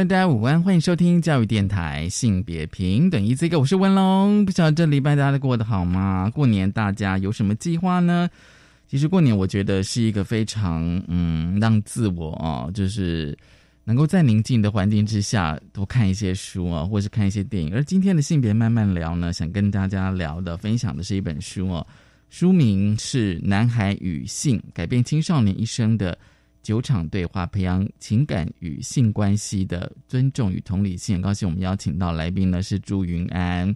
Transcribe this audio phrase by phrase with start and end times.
[0.00, 4.46] 大家午安，欢迎收听教育电台性别平等 Easy Go，我是文龙。
[4.46, 6.30] 不晓得这礼拜大家都过得好吗？
[6.34, 8.26] 过年大家有什么计划呢？
[8.88, 13.36] 其实过年我觉得是一个非常嗯，让自我啊，就是
[13.84, 17.74] 能够在宁静的环境之下多看一些书啊，或是看一些电影。
[17.74, 21.86] 而今天的性别慢慢聊呢，想跟大家聊的分享的是一本书哦，
[22.30, 26.16] 书名是《男孩与性：改变青少年一生的
[26.62, 31.14] 九场对话，培养情感与性关系的尊重与同理心》。
[31.16, 33.74] 很高兴我们邀请到来宾呢是朱云安。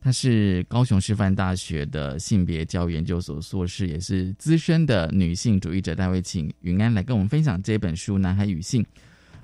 [0.00, 5.94] 他是高雄师范大学的性别教育研究所硕士，也是资深的女性主义者。
[5.94, 8.82] 待会请云安来跟我们分享这本书《男孩与性》。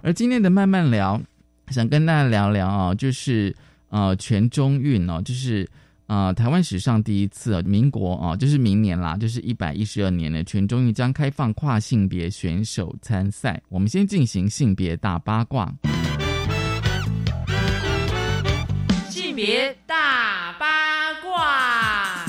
[0.03, 1.19] 而今天的慢慢聊，
[1.69, 3.56] 想跟大家聊聊啊，就是
[3.89, 5.67] 呃全中运哦，就是
[6.11, 13.62] 呃台湾史上第一次，民国啊，就是明年啦，就是一百一十二年的全中运将开放跨性别选手参赛。
[13.69, 15.72] 我们先进行性别大八卦，
[19.08, 22.27] 性别大八卦。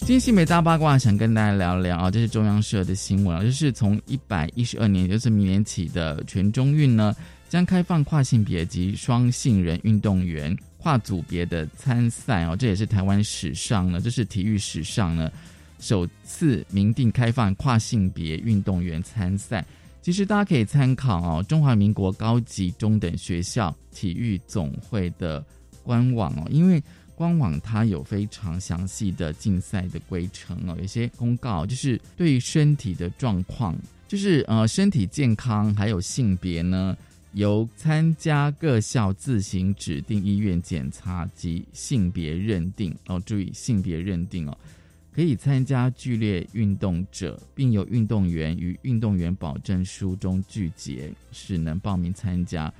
[0.00, 7.14] 今天新美大八卦想跟大家聊聊啊，这是中央社的新闻啊，就是从一百一十二年，就是明年起的全中运呢，
[7.48, 15.32] 将开放跨性别及双性人运动员跨组别的参赛哦，这也是台湾史上呢，这是体育史上呢
[15.78, 19.64] 首次明定开放跨性别运动员参赛。
[20.02, 25.42] 其实大家可以参考哦，中华民国高级中等学校体育总会的
[25.82, 26.82] 官网哦，因为。
[27.16, 33.72] 官网它有非常详细的竞赛的规程哦，有些公告就是对于身体的状况，
[34.08, 36.96] 就是呃身体健康还有性别呢，
[37.34, 44.56] 由参加各校自行指定医院检查及性别认定哦，注意性别认定哦，
[45.12, 52.72] 可以参加剧烈运动者，并有运动员与运动员保证书中具结，是能报名参加。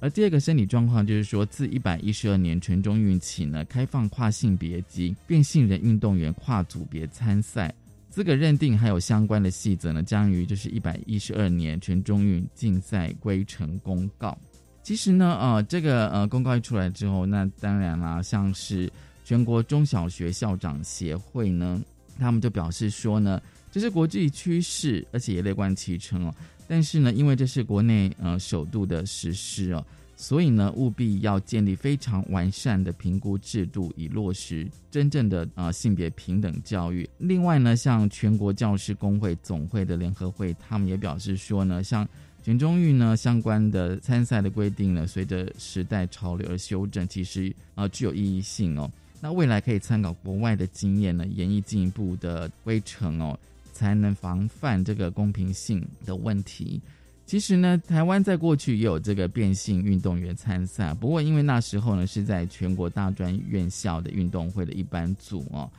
[0.00, 7.74] 而第二个生理状况就是说，自一百一十二年全中运起呢，开放跨性别及变性人运动员跨组别参赛
[8.10, 14.36] 资格认定，还有相关的细则呢，将于就是一百一十二年全中运竞赛规程公告。
[14.82, 18.90] 其实呢，呃，这个呃公告一出来之后，那当然啦，像是
[19.24, 21.80] 全国中小学校长协会呢，
[22.18, 26.34] 他们就表示说呢，这是国际趋势，而且也乐观其成哦。
[26.66, 29.84] 但是呢，因为这是国内呃首度的实施哦，
[30.20, 37.08] 所以呢，务必要建立非常完善的评估制度，以落实真正的呃性别平等教育。
[37.18, 42.06] 另外呢，像全国教师工会总会的联合会，他们也表示说呢，像
[42.42, 48.90] 全中育呢相关的参赛的规定呢，随着时代潮流而修正，其实啊具有意义性哦。
[49.20, 53.38] 那未来可以参考国外的经验呢，演绎进一步的规程哦。
[53.70, 56.80] 才能防范这个公平性的问题。
[57.28, 65.70] 其实呢，台湾在过去也有这个变性运动员参赛，不过因为那时候呢是在全国大专院校的运动会的一般组哦，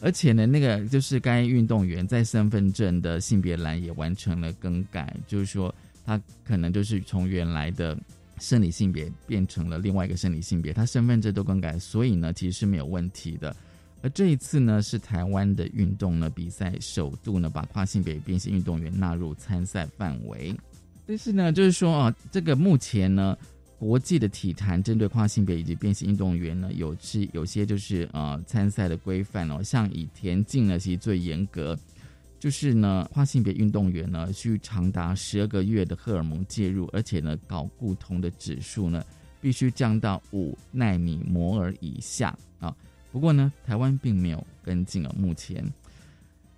[0.00, 7.94] 而且呢，那个就是该运动员在身份证的性别栏也完成了更改，就是说他可能就是从原来的
[8.38, 13.54] 生理性别变成了另外一个生理性别，他身份证都更改，所以呢，其实是没有问题的。
[14.00, 20.56] 而这一次呢，是台湾的运动呢比赛首度呢把跨性别变性运动员纳入参赛范围。
[21.06, 23.36] 但是呢，就是说啊，这个目前呢，
[23.78, 31.78] 国际的体坛针对跨性别以及变性运动员呢，有是有些就是呃参赛的规范哦，像以田径呢，其实最严格，
[32.40, 39.04] 就是呢跨性别运动员呢需长达十二个月的荷尔蒙介入，而且呢睾固酮的指数呢
[39.40, 42.74] 必须降到五纳米摩尔以下啊。
[43.12, 45.14] 不过呢，台湾并没有跟进了。
[45.16, 45.64] 目前，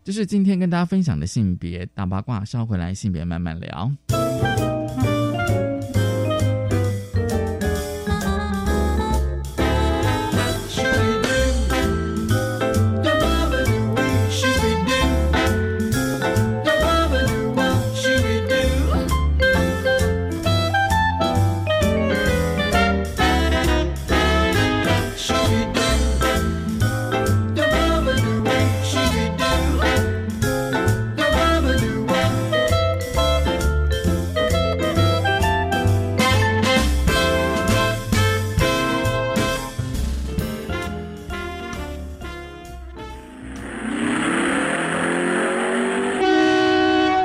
[0.08, 3.92] 就是今天跟大家分享的性别大八卦，稍回来性别慢慢聊。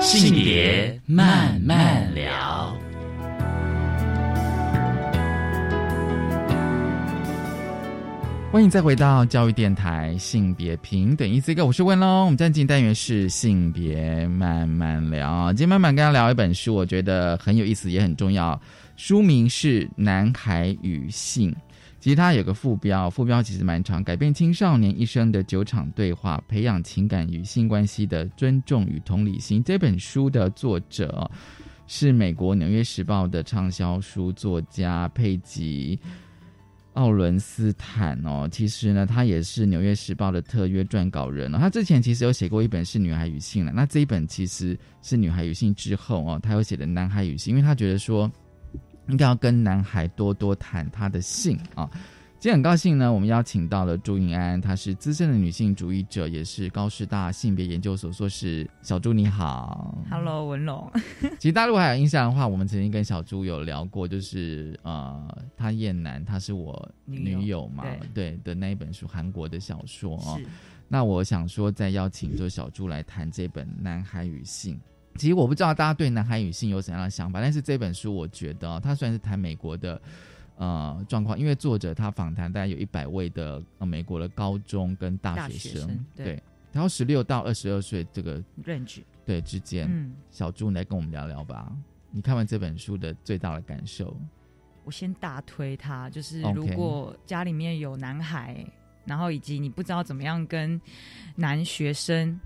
[0.04, 2.78] 性别慢慢聊。
[8.52, 12.26] 欢迎再回到教育电台性别平等一四个，我是问喽。
[12.26, 18.62] 我们进行单元是性别慢慢聊，今天慢慢跟他聊一本书，我觉得很有意思，也很重要。
[18.98, 21.50] 书名是《男孩与性》，
[22.04, 29.64] 其实它有个副标，副标其实蛮长，改变青少年一生的九场对话，培养情感与性关系的尊重与同理心。
[29.64, 31.32] 这本书的作者
[31.88, 35.98] 是美国《纽约时报》的畅销书作家佩吉。
[36.96, 41.58] 奥伦斯坦哦，其实呢，他也是《纽约时报》的特约撰稿人哦。
[41.58, 48.30] 他之前其实有写过一本是《女孩与性》了，那这一本其实是《女孩与性》之后哦，他有写的《男孩与性》，因为他觉得说
[49.08, 51.90] 应该要跟男孩多多谈他的性啊。
[52.40, 58.70] 今天很高兴呢，我们邀请到了朱颖安，她是资深的女性主义者，也是高师大性别研究所硕士。
[58.82, 60.92] 小朱你好，Hello 文龙。
[61.40, 70.38] 其实大家如果还有印象的话，我们曾经跟小朱有聊过，就是呃，他厌男，他是我女友嘛，对的那一本书，韩国的小说哦。
[70.90, 74.76] 那我想说，再邀请就小朱来谈这本《男孩与性》。
[75.16, 80.02] 其实我不知道大家对《男孩与性》有怎样的想法，但是这本书我觉得，它虽然是谈美国的。
[80.56, 91.76] 呃，状况，因为作者他访谈大概有一百位的呃美国的高中跟大学生，对，然后十六到二十二岁这个 range 对之间，嗯，小朱来跟我们聊聊吧。
[92.12, 94.16] 你看完这本书的最大的感受？
[94.84, 98.64] 我先大推他，就是如果家里面有男孩，
[99.06, 100.80] 然后以及你不知道怎么样跟
[101.36, 102.40] 男学生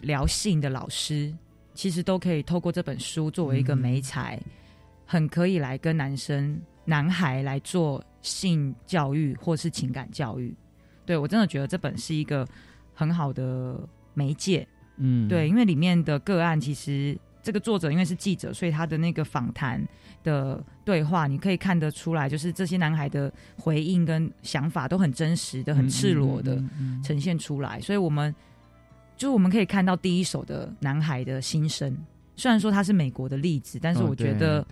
[0.00, 1.32] 聊性的老师，
[1.74, 4.40] 其实都可以透过这本书作为一个媒材，
[5.06, 6.60] 很可以来跟男生。
[6.86, 10.52] 男孩来做性教育或是情感教育，
[11.06, 12.44] 对我真的觉得这本是一个
[12.94, 13.78] 很好的
[14.12, 14.66] 媒介。
[14.96, 19.86] 嗯，对，因为里面的个案其实这个作者因为是记者，所以他的那个访谈
[20.24, 26.60] 的对话，你可以看得出来，就是这些男孩的回应跟想法都很真实的、很赤裸的
[27.04, 27.78] 呈现出来。
[27.80, 28.34] 所以我们
[29.20, 31.94] 就是我们可以看到第一手的男孩的心声。
[32.36, 34.66] 虽然说他是美国的例子，但是我觉得。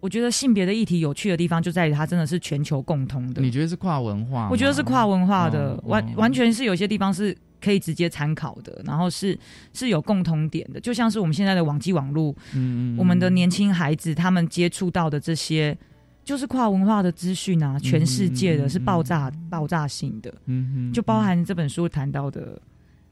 [0.00, 3.40] 我觉得性别的议题有趣的地方就在于它真的是全球共通的。
[3.40, 4.48] 你觉得是跨文化？
[4.50, 9.38] 我觉得是跨文化的，完完全是有些地方是可以直接参考的，然后是
[9.72, 10.80] 是有共通点的。
[10.80, 15.78] 就像是我们现在的网际网络，嗯，我们的年轻孩子他们接触到的这些，
[16.24, 22.60] 就是跨文化的资讯啊，全世界的是爆炸爆炸性的，嗯就包含这本书谈到的，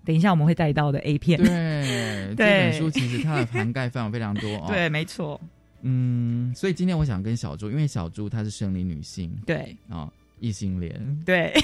[0.05, 1.39] 等一下我们会带到的 A 片。
[1.39, 4.67] 对， 这本书其实它的涵盖非常非常多 哦。
[4.69, 5.41] 对，没错。
[5.83, 11.55] 嗯，所以今天我想跟小猪，因为小猪她是生理女性，对啊，异性恋，对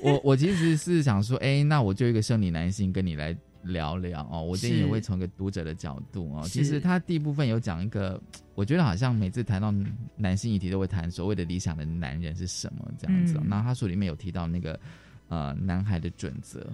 [0.00, 8.18] 我 我其实是想说，哎，那我就一个生理男性跟你来聊聊哦，我今天也会从一个读者的角度哦，其实他第一部分有讲一个，
[8.54, 9.74] 我觉得好像每次谈到
[10.16, 14.80] 男性议题都会谈所谓的理想的男人是什么这样子，然后他书里面有提到那个
[15.28, 16.66] 呃男孩的准则。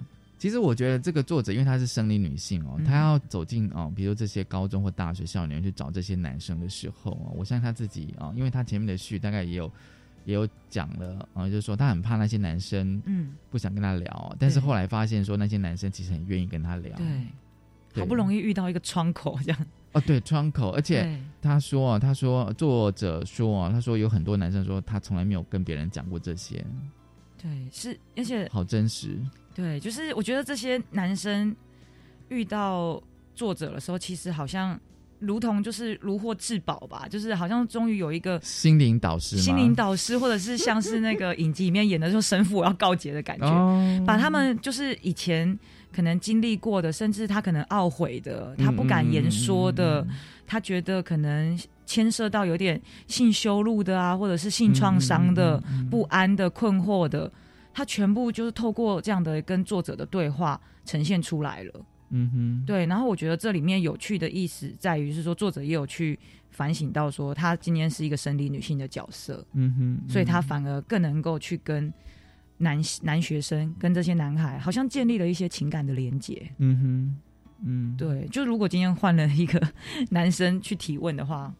[0.43, 9.71] 其实我觉得这个作者，因为她是生理女性哦，她要走进哦，比如这些高中或大学校园去找这些男生的时候哦，我相信她自己啊，因为她前面的序大概也有
[10.25, 13.35] 也有讲了啊，就是说她很怕那些男生嗯。
[13.49, 19.65] 不想跟她聊，但是后来发现说那些男生其实很愿意跟她聊，对，好不容易遇到一个窗口这样。
[19.93, 26.65] 哦，对，窗口，而且他说，他说作者说，他说有很多男生说他从来没有跟别人讲过这些，
[27.43, 29.19] 对，是而且好真实。
[29.53, 31.53] 对，就是我觉得这些男生
[32.29, 33.03] 遇到
[33.35, 34.79] 作者的时候，其实好像
[35.19, 45.59] 如同就是如获至宝吧，就是好像终于有一个心灵导师、心灵导师，或者是像是那个影集里面演的，说神父要告捷的感觉，把他们就是以前
[45.91, 50.07] 可能经历过的，甚至他可能懊悔的，他不敢言说的，
[50.47, 51.59] 他觉得可能
[51.93, 57.31] 牵涉到有点性羞辱的啊，或者是性创伤的、不安的、困惑的。
[57.71, 62.85] 他全部就是透过这样的跟作者的对话呈现出来了，嗯哼，对。
[62.87, 66.17] 然后我觉得这里面有趣的意思在于是说，作者也有去
[66.49, 71.93] 反省到说，他今天是一个生理女性的角色，嗯哼，所以他反而更能够去跟
[72.57, 77.17] 男男学生跟这些男孩好像建立了一些情感的连接，嗯哼，
[77.65, 78.27] 嗯，对。
[78.27, 79.59] 就如果今天换了一个
[80.11, 81.53] 男生去提问的话。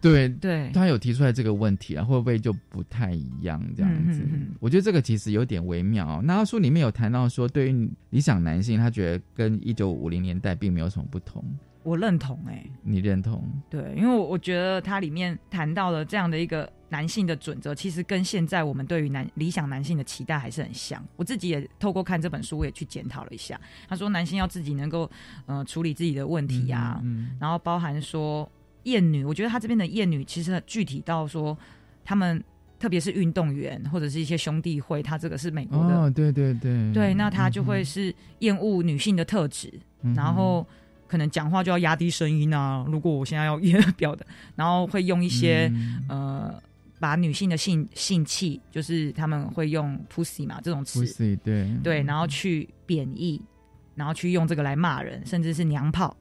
[0.00, 4.22] 对对，他有提出来这个问题啊，会不会就不太一样这样子？
[4.60, 6.22] 我觉得这个其实有点微妙。
[6.22, 11.44] 那书里面有谈到说，对于理想男性，他觉得跟一九五零年代并没有什么不同。
[11.82, 13.42] 我认同哎，你认同？
[13.70, 21.02] 对，因为我我觉得它里面谈到了这样的一个男性的准则，其实跟现在我们对于男理想男性的期待还是很像。
[21.16, 23.58] 我自己也透过看这本书，我也去检讨了一下。
[23.88, 25.10] 他说，男性要自己能够
[25.46, 27.02] 呃处理自己的问题呀，
[27.40, 28.48] 然后包含说。
[28.84, 31.56] 厌女，我觉得他这边的厌女其实具体到说
[32.04, 32.42] 他们。
[32.80, 39.68] 特别是运动员或者是一些兄弟会，他这个是美国的，哦，对对对，对，那他就会是厌恶女性的特质，
[40.14, 40.64] 然后
[41.08, 42.86] 可能讲话就要压低声音啊。
[42.86, 43.58] 如果我现在要
[43.98, 45.68] 表的，然后会用一些
[46.08, 46.54] 呃，
[47.00, 51.68] 把女性的性性器，就是他们会用 pussy 嘛这种词，pussy 对。
[51.82, 53.42] 对，然后去贬义，
[53.96, 56.16] 然后去用这个来骂人，甚至是娘炮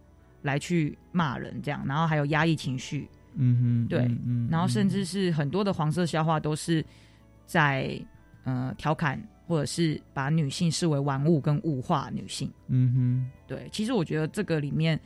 [0.47, 3.07] 来去骂人这样，然后还有压抑情绪。
[3.35, 3.99] 嗯哼，对，
[4.49, 6.83] 然后甚至是很多的黄色笑话都是
[7.45, 8.01] 在
[8.45, 12.51] 呃调侃，或者是把女性视为玩物跟物化女性。
[12.67, 14.99] 嗯哼，对，其实我觉得这个里面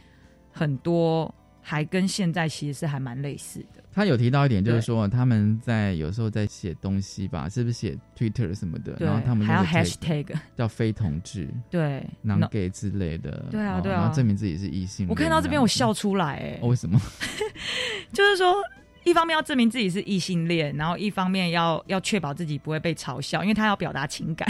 [0.50, 3.82] 很多还跟现在其实是还蛮类似的。
[3.94, 8.96] 他有提到一点，就是说他们在有时候在写东西吧，是不是写 Twitter 什么的？
[9.00, 13.46] 然后他们还要 Hashtag 叫非同志，对，non gay 之类的。
[13.52, 15.08] 对啊，对啊，然后证明自己是异性。
[15.10, 16.98] 我看到这边我笑出来，哎，为什么？
[18.14, 18.56] 就是说，
[19.04, 24.48] 一方面要证明自己是异性恋，然后一方面要要确保自己不会被嘲笑，因为他要表达情感，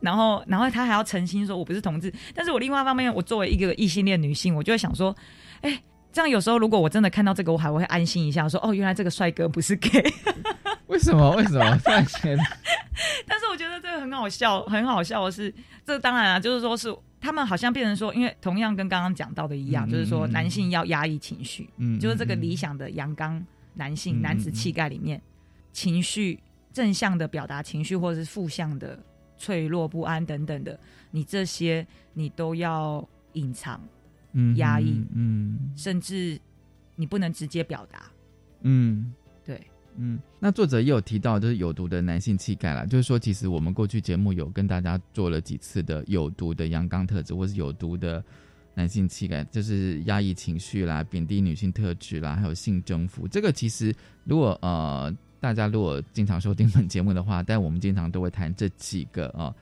[0.00, 2.10] 然后然后他还要澄清说我不是同志。
[2.34, 5.14] 但是我另外一方面，我作为一个异性恋女性，我就会想说，
[5.60, 5.82] 哎。
[6.14, 10.00] 这样有时候，如果我真的看到这个，我还会安心一下，说：“哦，原来这个帅哥不是 gay。
[10.86, 11.32] ”为什么？
[11.32, 11.76] 为什么？
[11.84, 12.38] 但是，
[13.26, 15.52] 但是我觉得这个很好笑，很好笑的是，
[15.84, 23.44] 这当然啊，就是说是他们好像变成说，因为同样跟刚刚讲到的一样，就是说男性要压抑情绪，嗯，就是这个理想的阳刚
[23.74, 25.20] 男性男子气概里面，
[25.72, 26.38] 情绪
[26.72, 28.96] 正向的表达情绪，或者是负向的
[29.36, 30.78] 脆弱不安等等的，
[31.10, 33.80] 你这些你都要隐藏。
[34.56, 36.40] 压抑，嗯，甚至
[36.96, 38.10] 你不能直接表达，
[38.62, 39.12] 嗯，
[39.44, 39.60] 对，
[39.96, 40.18] 嗯。
[40.40, 48.22] 那作者也有提到，就是有毒的男性气概啦，就是说，其实我们过去节目有跟大家做了几次的有毒的阳刚特质，或是有毒的
[48.74, 53.28] 男性气概，就是压抑情绪啦、贬低女性特质啦，还有性征服。
[53.28, 59.54] 这个其实，如果呃大家如果经常收听本节目的话，但我们经常都会谈这几个啊，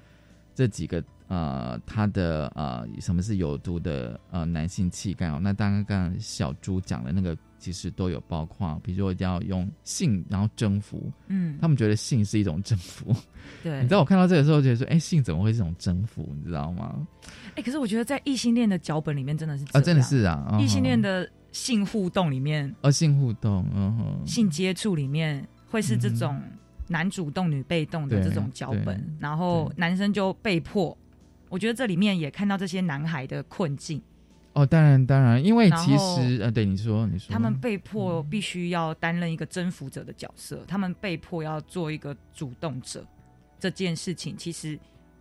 [0.55, 1.02] 这几个。
[1.33, 5.41] 呃，他的呃，什么是有毒的呃男性气概哦？
[5.41, 13.17] 那刚刚小猪讲的那个，其实都有包括，比如说一定要用性，然后征服，嗯，他们觉得性是一种征服，
[13.62, 13.81] 对。
[13.81, 16.29] 你知道我看到这个时候，觉得说，哎，性怎么会是一种征服？
[16.37, 16.95] 你知道吗？
[17.55, 26.39] 哎，可是我觉得在异性恋的脚本里面真的是啊，真的是啊，异性恋的性互动里面，呃，性互动，嗯哼，性接触里面会是这种
[26.89, 30.95] 男主动女被动的这种脚本，然后男生就被迫。
[31.52, 34.00] 我觉得这里面也看到这些男孩的困境。
[34.54, 43.04] 哦，当然，当然，因为其实呃，对你说，你说，他们被迫必须要担任一个征服者的角色，他们被迫要做一个主动者。
[43.61, 44.78] 这件事情，其实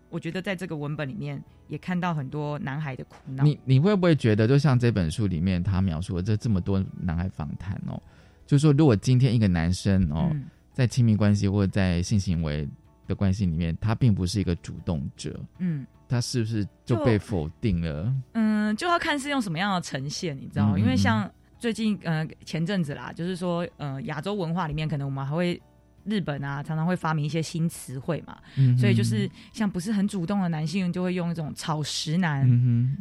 [0.09, 3.43] 我觉得在这个文本里面也看到很多男孩的苦恼。
[3.43, 8.01] 你你会不会觉得，就像这本书里面他描述的这这么多男孩访谈哦，
[8.47, 10.33] 就是说，如果今天一个男生哦，
[10.73, 12.67] 在亲密关系或者在性行为
[13.08, 15.86] 的关系里面，他并不是一个主动者，嗯。
[16.08, 18.13] 他是不是就被否定了？
[18.34, 20.77] 嗯，就要看是用什么样的呈现，你知道？
[20.77, 25.62] 因为像最近呃前阵子啦，就是说呃亚洲文化里面，可能我们还会
[26.03, 28.38] 日本啊，常常会发明一些新词汇嘛。
[28.58, 32.46] 嗯，所以就是像不是很主动的男性，就会用一种草食男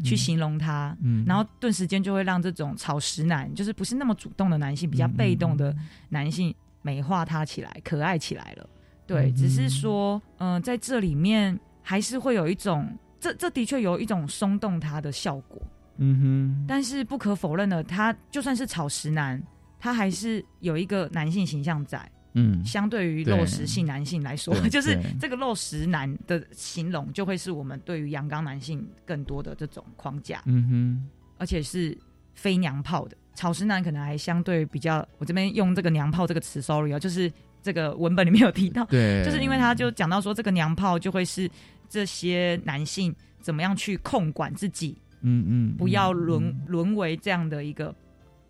[0.04, 0.96] 去形容他。
[1.02, 5.74] 嗯，然后顿时间就会让这种草食男，就是不是那么主动的男性，比较被动的
[6.10, 8.70] 男性美化他起来，可爱起来了。
[9.14, 11.58] 对，只是说嗯在这里面。
[11.82, 12.86] 还是会有一种，
[13.18, 15.60] 这这的确有一种松动他的效果，
[15.96, 16.64] 嗯哼。
[16.68, 19.42] 但是不可否认的，他就算是草食男，
[19.76, 22.64] 他还是有一个男性形象在，嗯。
[22.64, 31.08] 相对于肉食性男性来说， 就是这个肉食男的形容，就会是我们对于阳刚男性更多的这种框架，嗯哼。
[31.38, 31.96] 而且是
[32.34, 41.50] 非娘炮的草食男，可能还相对比较，我这边用这个娘炮这个词，sorry 啊，就是这个文本里面有提到，对，就是因为他就讲到说，这个娘炮就会是。
[41.92, 44.96] 这些男性怎么样去控管自己？
[45.22, 47.92] 嗯嗯，不要沦沦为这样的一个，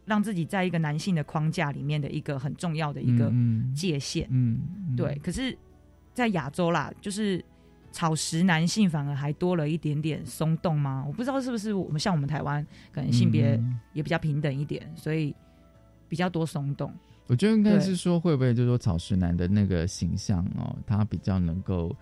[0.04, 3.32] 让自己在一个男性的框架里面的一个很重要的一个
[3.74, 4.28] 界限。
[4.30, 4.60] 嗯，
[4.94, 5.18] 对。
[5.24, 5.56] 可是，
[6.12, 7.42] 在亚洲啦，就是
[7.90, 11.02] 草食男性反而还多了一点点松动吗？
[11.06, 12.62] 我不知道是不是我们像我们台湾
[12.92, 13.58] 可能性别
[13.94, 15.34] 也比较平等一点，所以
[16.10, 16.92] 比较多松动。
[17.30, 21.96] 我觉得应该是说，会不会就是说草食男的那个形象哦，他比较能够。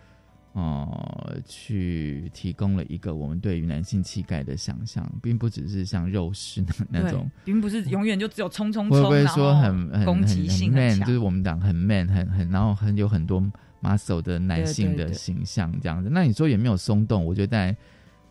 [0.55, 13.41] 呃，去提供了一个我们对于男性气概的想象，并不只是像肉食那那种，并不是永远就只有冲冲冲，会不会说很很攻击性很 man，就是我们讲很 man，很很，然后很有很多
[13.81, 16.09] muscle 的男性的形象这样子。
[16.11, 17.25] 那你说有没有松动？
[17.25, 17.77] 我觉得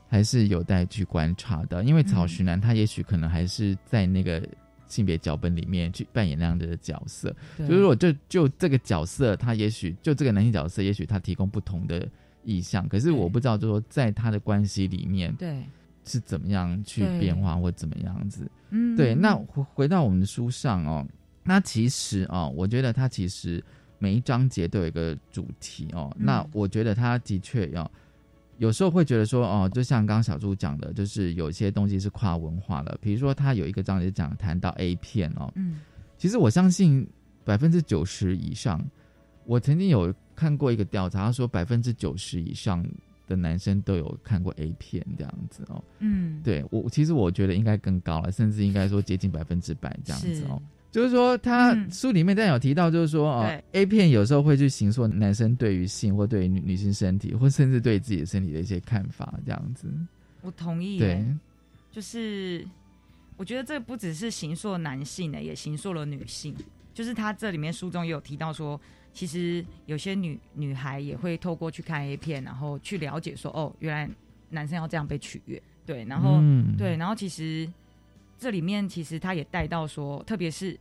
[0.10, 4.46] 还是有待去观察的，因为草食男他也许可能还是在那个
[4.88, 7.36] 性别脚本里面去扮演那样的角色。
[7.58, 12.08] 对就是我就就这个角色，他也许就这个男性角色，也许他提供不同的
[12.44, 15.64] 意向，可是我不知道，就说在他的关系里面对，
[16.06, 18.50] 是怎么样去变化或怎么样子。
[18.70, 21.06] 嗯，对，那回回到我们的书上哦，
[21.44, 23.64] 那其实哦，我觉得他其实
[24.00, 26.14] 每一章节都有一个主题哦。
[26.20, 27.90] 嗯那我觉得他的确要、
[28.58, 35.80] 有时候会觉得说哦，就像刚刚小猪讲的，就是有些东西是跨文化的，比如说他有一个章节讲谈到 A 片哦，嗯。
[36.18, 37.08] 其实我相信
[37.46, 38.84] 百分之九十以上，
[39.46, 42.84] 我曾经有看过一个调查，他说百分之九十以上
[43.28, 45.84] 的男生都有看过 A 片这样子哦。
[46.00, 50.60] 嗯，对我其实我觉得应该更高了，甚至应该说接近百分之百这样子哦。
[50.98, 59.88] 就是说，他嗯书里面但有提到，就是说哦对，A 片有时候会去形塑男生对于性或对于女女性身体，或甚至对自己的身体的一些看法，这样子。
[60.42, 60.98] 我同意。
[60.98, 61.24] 对，，
[61.92, 62.68] 就是
[63.36, 66.56] 我觉得这不只是形塑男性的，也形塑了女性。
[66.96, 68.82] 就是他这里面书中也有提到说，
[69.14, 74.10] 其实有些女女孩也会透过去看 A 片，然后去了解说，哦，原来
[74.50, 75.62] 男生要这样被取悦。
[75.86, 77.72] 对，然后、嗯对，然后其实
[78.40, 80.76] 这里面其实他也带到说，特别是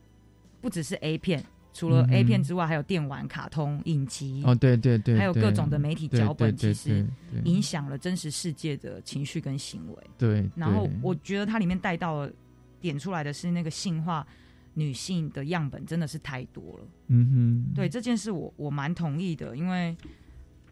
[0.67, 7.07] 不只是 A 片，除了 A 片之外，还有电玩、卡通、影集，哦，对对对，还有各种的媒体脚本，其实
[7.45, 10.03] 影响了真实世界的情绪跟行为。
[10.17, 12.31] 对，然后我觉得它里面带到了
[12.81, 14.27] 点出来的是那个性化
[14.73, 16.87] 女性的样本真的是太多了。
[17.07, 19.95] 嗯哼，对这件事我我蛮同意的，因为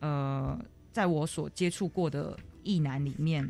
[0.02, 0.60] 呃，
[0.92, 3.50] 在我所接触过的异男里面，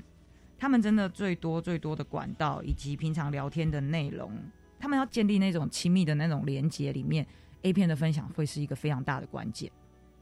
[0.60, 4.32] 他们真的最多最多的管道以及平常聊天的内容，
[4.80, 7.26] 他们要建立那种亲密的那种连接里面
[7.64, 9.72] ，A 片的分享会是一个非常大的关键。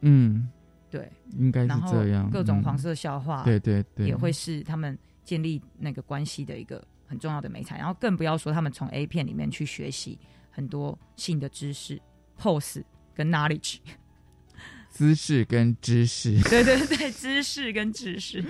[0.01, 0.49] 嗯，
[0.89, 7.77] 对，应该是这样，嗯各种黄色笑话，对对对，也会是他们建立那个关系的一个很重要的美材。
[7.77, 10.17] 然后更不要说他们从 A 片里面去学习
[10.51, 12.01] 很多性的知识、
[12.39, 13.77] pose 跟 knowledge。
[14.89, 16.39] 姿势跟知识。
[16.43, 18.45] 对 对对，知识跟知识。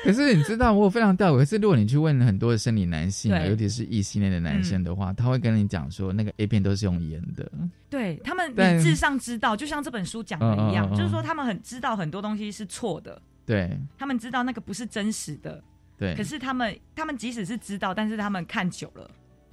[0.04, 1.38] 可是你知道，我有非常吊诡。
[1.38, 7.50] 可是如果你去问很多的生理男性尤其是异性恋的男生的话，他会跟你讲说，那个 A 片都是用盐的。
[7.88, 15.62] 对他们理智上知道，就像这本书讲的一样，就是说他们很知道很多东西是错的，对他们知道那个不是真实的。
[15.98, 19.10] 对，可是他们，他们即使是知道，但是他们看久了，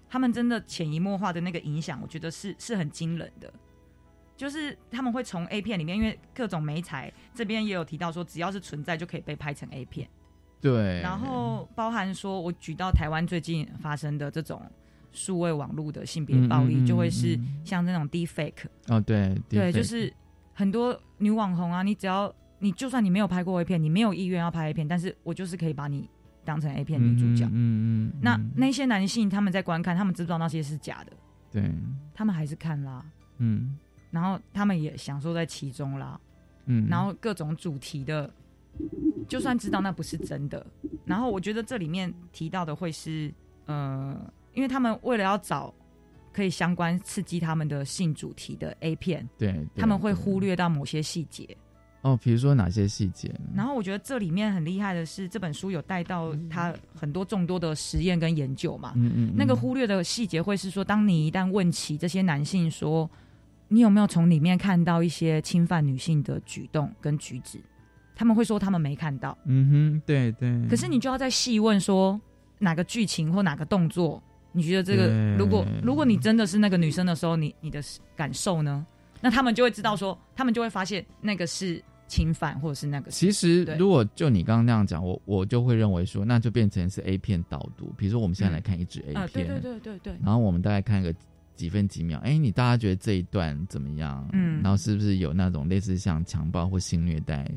[0.09, 3.51] 他们真的潜移默化的那个影响，我觉得是是很惊人的。
[4.37, 10.07] 就是他们会从 A 片里面，因为各种媒材这边也有提到说，只要是存在就可以被拍成 A 片。
[10.59, 14.61] 对，然后包含说，我举到台湾最近发生的这种
[15.11, 20.11] 数位网络的性别暴力，就会是嗯像那种 deepfake，哦，对对，就是
[20.53, 26.09] 很多女网红啊，你只要你就算你没有拍过 A 片，你没有意愿要拍 A 片，但是我就是可以把你
[26.43, 27.45] 当成 A 片女主角。
[27.45, 31.11] 嗯嗯嗯，那嗯那些男性他们在观看，他们知不知道那些是假的？
[31.51, 31.71] 对，
[32.13, 33.05] 他们还是看啦，
[33.37, 33.77] 嗯。
[34.09, 36.19] 然后他们也享受在其中啦，
[36.65, 38.27] 嗯，然后各种主题的，
[39.27, 40.65] 就算知道那不是真的，
[41.05, 43.33] 然后我觉得这里面提到的会是，
[43.65, 44.15] 呃，
[44.53, 45.73] 因为他们为了要找
[46.31, 51.45] 可以相关刺激他们的性主题的 A 片，对，对他们会忽略到某些细节。
[52.03, 53.29] 哦，比如说哪些细节？
[53.53, 58.93] 然后我觉得这里面很厉害的是，这本书有带到他很多众多的实验跟研究嘛。
[58.95, 63.09] 嗯嗯，那个嗯忽略的细节会是说，当你一旦问起这些男性说，
[63.67, 67.59] 你有没有从里面看到一些侵犯女性的举动跟举止？
[68.17, 70.67] 他们会说他们没看到，嗯哼，对对。
[70.67, 72.19] 可是你就要再细问说
[72.57, 74.21] 哪个剧情或哪个动作，
[74.53, 77.79] 你觉得这个如果如果你真的是那个女生的时候，你你的
[78.15, 78.83] 感受呢？
[79.21, 87.93] 那他们就会知道说，他们就会发现那个是侵犯，或者是那个是其实，如果就你刚刚那样讲，我我就会认为说，那就变成是 A 片导读。
[87.97, 91.13] 比如说，我们现在来看一支 A 啊，对片，对对对对，然后我们大概看个
[91.55, 94.27] 几分几秒，哎，你大家觉得这一段怎么样？
[94.33, 97.49] 嗯然后是不是有那种类似像强暴或性虐待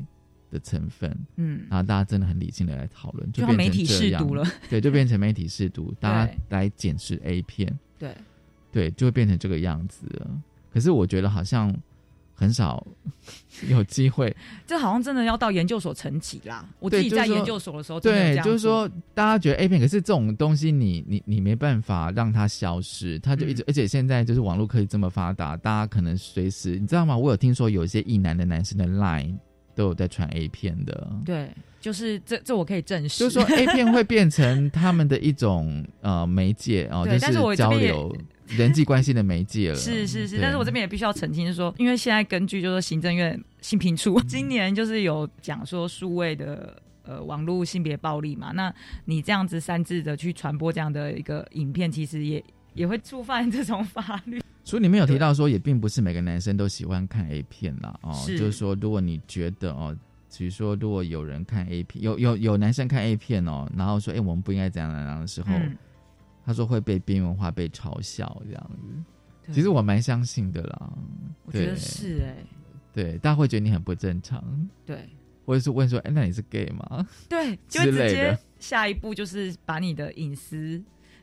[0.51, 1.09] 的成分？
[1.37, 8.13] 嗯，然后大家真的很理性的来讨论，就变成媒体试读了，对，就变成媒体试读， 大家来检视 A 片，对。
[8.73, 10.31] 对，就会变成这个样子了。
[10.71, 11.75] 可是我觉得好像
[12.33, 12.87] 很少
[13.67, 14.33] 有机会，
[14.65, 16.65] 这好像真的要到研究所层级啦。
[16.79, 27.17] 我自己在研究所的时候的对，就是说大家觉得 A 片，可是这种东西你你你没办法让它消失，它就一嗯直，而且现在就是网络科技这么发达，大家可能随时，你知道吗？
[27.17, 29.35] 我有听说有一些异男的男生的 Line
[29.75, 31.11] 都有在传 A 片的。
[31.25, 33.19] 对，就是这这我可以证实。
[33.19, 38.15] 就是说， A 片会变成他们的一种呃媒介哦，就是交流
[38.57, 39.75] 人际关系的媒介了。
[39.75, 48.73] 是是是，但是我这边也必须要澄清，是说，因为现在根据就是行政院性平处今年就是有讲说数位的呃网络性别暴力嘛，那
[49.05, 54.41] 你这样子擅自的去传播这样的一个影片，其实也也会触犯这种法律。
[54.63, 58.37] 书里面有提到说，也并不是每个男生都喜欢看 A 片啦，哦，是。
[58.37, 59.95] 就是说，如果你觉得哦，
[60.37, 65.75] 比如说，如果有人看 A 片，有有有男生看 A 片哦，然后说，哎，我们不应该这样怎样的时候，嗯，
[66.45, 68.71] 他说会被边缘化、被嘲笑这样
[69.45, 69.53] 子。
[69.53, 70.93] 其实我蛮相信的啦，
[71.45, 72.37] 我觉得是哎、
[72.93, 74.43] 对，大家会觉得你很不正常，
[74.85, 75.09] 对。
[75.43, 77.05] 或者是问说，哎，那你是 gay 吗？
[77.27, 80.81] 对，就会直接下一步就是把你的隐私，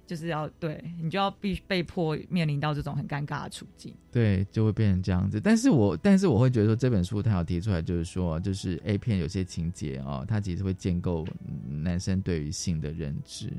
[0.08, 3.94] 就是要对你就要必被迫面临到这种很尴尬的处境。
[4.10, 5.38] 对，就会变成这样子。
[5.38, 13.52] 但是我但是我会觉得说，这本书它有提出来，就是说，就是 A 片有些情节哦，它其实会建构嗯男生对于性的认知。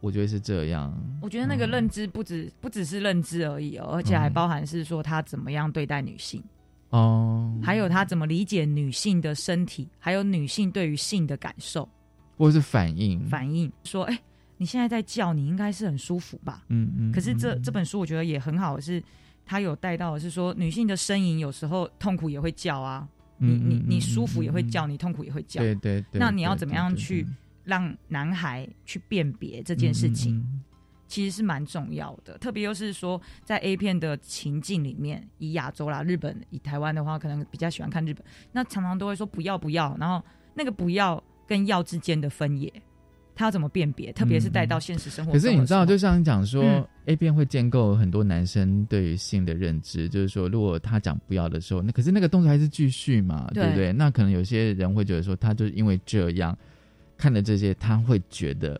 [0.00, 0.92] 我觉得是这样。
[1.22, 6.42] 我觉得那个嗯认知不止、不只是认知而已哦，而且还嗯包含是说他怎么样对待女性，
[6.90, 11.88] 哦，还有他怎么理解女性的身体，还有女性对于性的感受
[12.36, 13.72] 或者是反应，反应。
[13.82, 14.16] 说，哎、
[14.58, 16.64] 你现在在叫，你应该是很舒服吧？
[16.68, 17.12] 嗯嗯。
[17.12, 19.02] 可是这嗯这本书我觉得也很好的是，
[19.46, 25.62] 它有带到的是说，女性的呻吟有时候痛苦也会叫啊，你你你舒服也会嗯叫，你痛苦也会叫。
[25.62, 26.18] 对对对。
[26.18, 27.26] 那你要怎么样去
[27.64, 30.44] 让男孩去辨别这件事情，
[31.06, 32.36] 其实是蛮重要的。
[32.38, 40.20] 特别又是说，在 A 片的情境里面，以亚洲啦、日本、以台湾的话，可能比较喜欢看日本，那常常都会说不要不要，然后
[40.54, 42.72] 那个不要跟要之间的分野，
[43.38, 44.12] 他要怎么辨别？
[44.12, 45.32] 特别是带到现实生活。
[45.32, 53.92] 可是你知道，就像你讲说、嗯 a 片会建构很多男生对于性的认知，就是说，如果他讲不要的时候，那可是那个动作还是继续嘛，对对不对？
[53.92, 56.58] 那可能有些人会觉得说，他就是因为这样
[57.16, 58.78] 看了这些，他会觉得，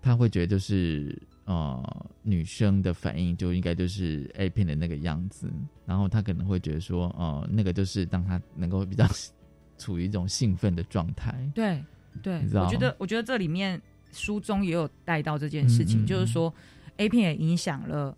[0.00, 5.52] 他会觉得就是呃，女生的反应就应该就是 A 片的那个样子，
[5.84, 9.06] 然后他可能会觉得说，哦、那个就是让他能够比较
[9.76, 11.34] 处于一种兴奋的状态。
[11.54, 11.84] 对
[12.22, 13.80] 对我觉得我觉得这里面
[14.12, 16.52] 书中也有带到这件事情，嗯嗯就是说
[16.96, 18.16] A 片也影响了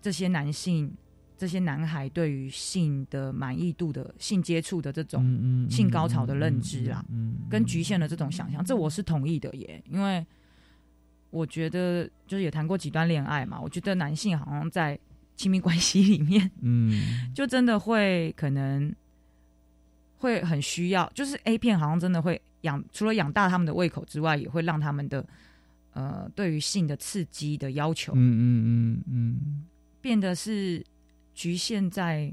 [0.00, 0.92] 这些男性、
[1.36, 5.22] 这些男孩对于性的满意度的性接触的这种。
[5.24, 7.04] 嗯性高潮的认知啦
[7.48, 10.24] 跟局限了这种想象，这我是同意的耶，因为
[11.30, 14.98] 我觉得就是也谈过几段恋爱嘛，我觉得男性好像在
[15.34, 17.32] 亲密关系里面，嗯。
[17.34, 18.94] 就真的会可能
[20.22, 25.26] 会很需要，就是 A 片好像真的会养，除了养大他们的胃口之外，也会让他们的
[25.92, 28.12] 呃对于性的刺激的要求。
[28.14, 29.64] 嗯嗯嗯嗯。
[30.00, 30.84] 变得是
[31.34, 32.32] 局限在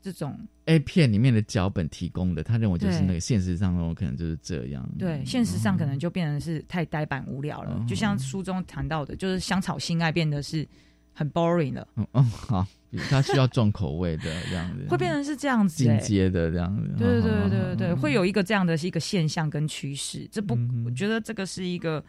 [0.00, 4.88] 这种，A 片里面的脚本提供的，他认为就是那个现实上哦可能就是这样。
[4.96, 10.66] 对，现实上可能就变成是太呆板无聊了，嗯就像书中谈到的，就是香草性爱变得是
[11.12, 12.66] 很 boring 了，嗯嗯好，
[13.08, 15.98] 他需要重口味的这样子，会变成是这样子、进欸。
[15.98, 16.94] 阶的这样子。
[16.98, 22.02] 对对对对对会有一个这样的一个现象跟趋势，这不，嗯我觉得这个是一个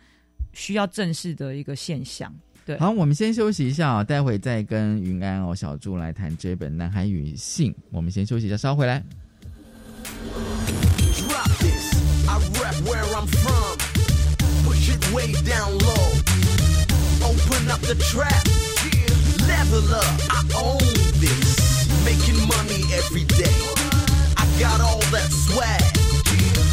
[0.54, 2.34] 需要正视的一个现象。
[2.65, 7.71] 对好，我们先休息一下啊、待会再跟云安哦小猪来谈这本《男孩与性》。
[7.91, 9.02] 我们先休息一下，稍后回来。
[19.69, 20.06] Level up!
[20.30, 20.77] I own
[21.19, 21.88] this.
[22.06, 23.51] Making money every day.
[24.38, 25.84] I got all that swag.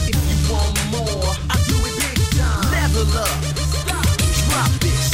[0.06, 2.70] If you want more, I do it big time.
[2.70, 3.40] Level up,
[4.46, 5.13] drop this.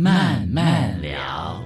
[0.00, 1.62] 慢慢聊。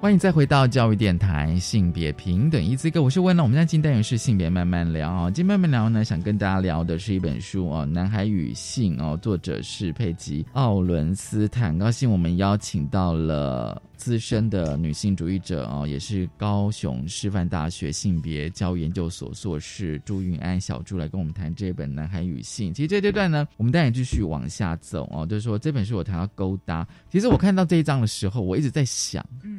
[0.00, 3.42] 欢迎再回到教育电台性别平等一字哥，我是温乐。
[3.42, 11.70] 我们现在进单元是性别慢慢聊啊，今天慢慢聊呢，想跟大家聊的是一本书哦，《男孩与性》哦，作者是佩吉奥伦斯坦。
[11.70, 22.70] 很高兴我们邀请到了资深的女性主义者哦，也是高雄师范大学性别教育研究所硕士朱云安小朱来跟我们谈这本《男孩与性》。
[22.76, 26.86] 其实这阶段呢，我们当然继续往下走哦，就是说这本书我谈到勾搭。
[27.08, 29.58] 其实我看到这一章的时候，我一直在想，嗯。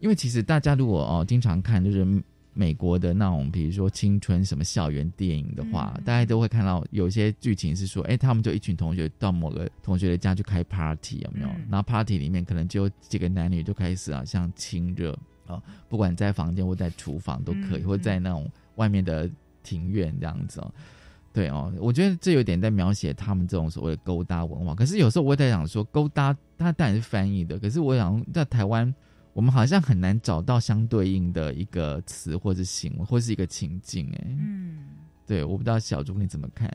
[0.00, 2.04] 因为其实大家如果哦经常看就是
[2.52, 11.48] 美国的那种，比如说青春什么校园电影的话，大家都会看到有些剧情是说，哎，他们就一群同学到某个同学的家去开 party，有没有？
[11.70, 19.30] 然后 party 里面可能就几个男女就开始啊，像亲热啊，不管在房间或在厨房都可以，或在那种外面的
[19.62, 20.74] 庭院这样子哦。
[21.32, 24.74] 对哦，我觉得这有点在描写他们这种所谓的勾搭文化。
[24.74, 28.92] 可是有时候我在想说，勾搭它当然是翻译的，可是我想在台湾。
[29.32, 36.68] 我们好像很难找到相对应的一个词或者行为，或是一个情境，哎，嗯，对，我不知道小朱你怎么看？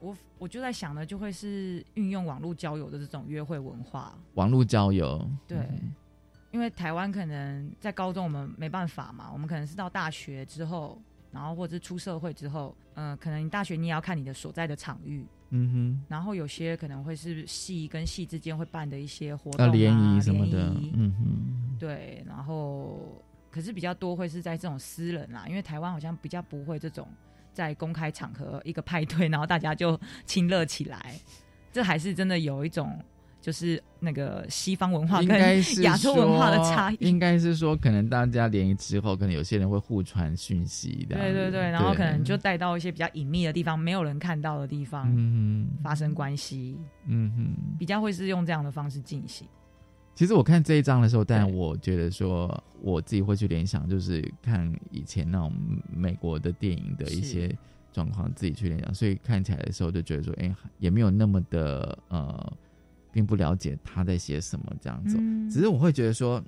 [0.00, 4.16] 我我就在想呢，就会是运用网络交友的这种约会文化。
[4.34, 5.68] 网络交友，对，
[6.50, 15.24] 因为台湾可能在高中我们没办法嘛，我们可能是到大学之后，然后或者是出社会之后，嗯，可能你大学你也要看你的所在的场域。
[15.50, 27.08] 嗯哼，然后有些可能会是系跟系之间会办的一些活动啊，联谊什么的，嗯哼，对，然后可是比较多会是在这种私人啦，因为台湾好像比较不会这种
[27.52, 31.18] 在公开场合一个派对，然后大家就 亲热起来，
[31.72, 32.98] 这还是真的有一种。
[33.40, 35.38] 就是那个西方文化跟
[35.82, 49.46] 亚洲文化的差异，应该是说，可能大家联谊之后，可能有些人会互传讯息的，对对对，然后可能就带到一些比较隐秘的地方，没有人看到的地方，嗯发生关系，嗯哼，比较会是用这样的方式进行。
[50.16, 55.52] 其实我看这一章的时候，但我觉得说，我自己会去联想，就是看以前那种
[55.94, 57.56] 美国的电影的一些
[57.92, 62.52] 状况，自己去联想，所以看起来的时候就觉得说，哎，也没有那么的呃。
[63.10, 65.16] 并不了解他在写什么这样子，
[65.50, 66.42] 只是我会觉得说，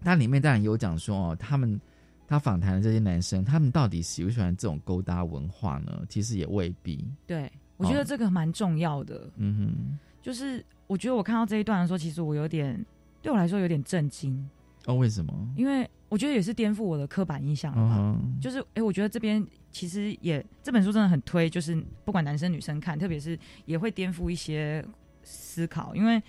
[0.00, 1.80] 他里面当然有讲说哦，他们
[2.26, 6.02] 他访谈的这些男生，他们到底喜不喜欢这种勾搭文化呢？
[6.08, 7.04] 其实也未必。
[7.26, 9.30] 对，我觉得这个蛮重要的。
[9.36, 12.84] 嗯哼，就是我觉得我看到这一段的时候，其实我有点
[13.20, 14.48] 对我来说有点震惊。
[14.86, 15.32] 哦，为什么？
[15.56, 18.18] 因为我觉得也是颠覆我的刻板印象了。
[18.40, 24.84] 就是哎，我觉得这边其实也这本书真的很推，就是不管男生女生看，特别是也会颠覆一些。
[25.22, 26.22] 思考，因为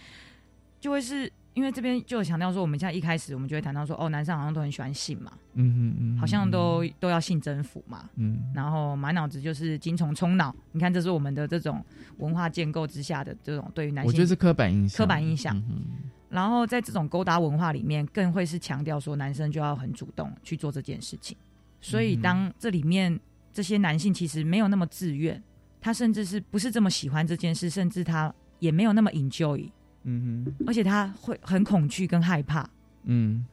[0.80, 10.56] 就会是因为这边就有强调说，我们现在一开始我们就会谈到说，哦，男生好像都很喜欢性嘛，嗯嗯嗯，好像都都要性征服嘛，嗯，然后满脑子就是精虫充脑。
[10.72, 11.84] 你看，这是我们的这种
[12.18, 15.56] 文化建构之下的这种对于男性，我觉得是刻板印象，刻板印象。
[15.58, 15.86] 嗯
[16.32, 21.36] 然后在这种勾搭文化里面，更会是强调说男生就要很主动去做这件事情。
[21.82, 23.20] 所以当这里面
[23.52, 25.44] 这些男性其实没有那么自愿，
[25.82, 29.70] 他甚至是不是这么喜欢这件事，甚至他也没有那么 enjoy，
[30.04, 32.70] 嗯哼，而且他会很恐惧跟害怕，
[33.04, 33.46] 嗯，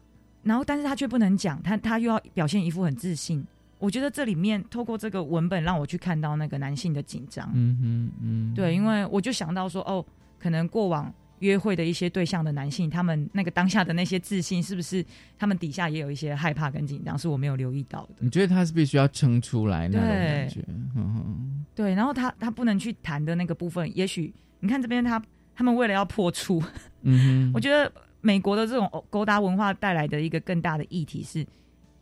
[0.42, 3.44] 然后但是他却不能讲，他他又要表现一副很自信。
[3.78, 10.04] 我觉得这里面透过这个文本让我去看到那个男性的紧张，嗯哼嗯，对，因为我就想到说，哦，
[10.38, 15.04] 可能过往约会的一些对象的男性，他们那个当下的那些自信，是不是
[15.38, 18.14] 他们底下也有一些害怕跟紧张，是我没有留意到的。
[18.18, 25.22] 你觉得他是必须要撑出来那种感觉，嗯哼，对，然后他他不能去谈的那个部分，也许你看这边他
[25.54, 26.62] 他们为了要破处，
[27.02, 27.90] 嗯哼， 我觉得
[28.20, 31.46] 美国的这种勾搭文化带来的一个更大的议题是，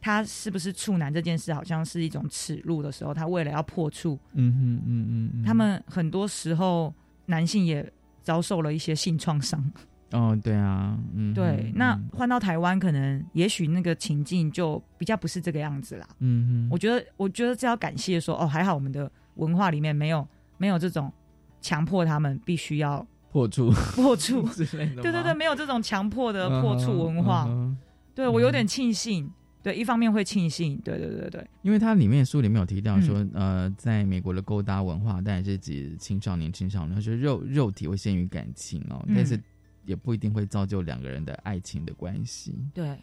[0.01, 6.93] 他是不是处男这件事好像是一种耻辱的时候，他为了要破处，嗯哼嗯嗯嗯，他们很多时候
[7.27, 7.91] 男性也
[8.23, 9.63] 遭受了一些性创伤。
[10.13, 16.07] 哦，对啊，嗯，对，那换到台湾，可能也许那个情境就比较不是这个样子啦。
[16.21, 20.27] 嗯哼，我觉得，我觉得这要感谢说，哦，还好我们的文化里面没有
[20.59, 21.13] 没有这种
[21.61, 23.71] 强迫他们必须要破处。
[23.95, 24.43] 破处。
[24.55, 27.45] 之类的，对对对，没有这种强迫的破处文化。
[27.49, 27.77] 嗯
[28.15, 29.31] 对我有点庆幸，
[29.63, 33.31] 对，一方面会庆幸，对对对对，因为它里面书里面有提到说，嗯。
[33.35, 39.15] 呃，在美国的勾搭文化，当然是指青少年、青少年，就是肉肉体会先于感情哦，嗯。
[39.15, 39.39] 但是
[39.85, 42.55] 也不一定会造就两个人的爱情的关系。
[42.73, 42.97] 对，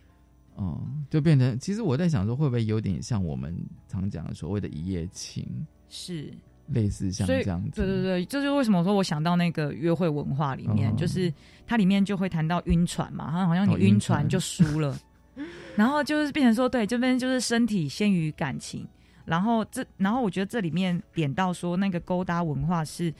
[0.55, 3.55] 哦、就变成其实我在想说，会不会有点像我们
[3.87, 5.47] 常讲的所谓的一夜情，
[5.87, 6.33] 是。
[6.67, 7.81] 类似像这样子？
[7.81, 11.31] 对对对，这就是为什么说我想到那个约会文化里面，哦就是
[11.67, 14.97] 它里面就会谈到晕船嘛，好像好像你哦晕晕船船就输了，
[15.75, 18.87] 然后就是变成说，对，这边就是身体先于感情，
[19.25, 23.13] 然后这，然后我觉得这里面点到说那个勾搭文化是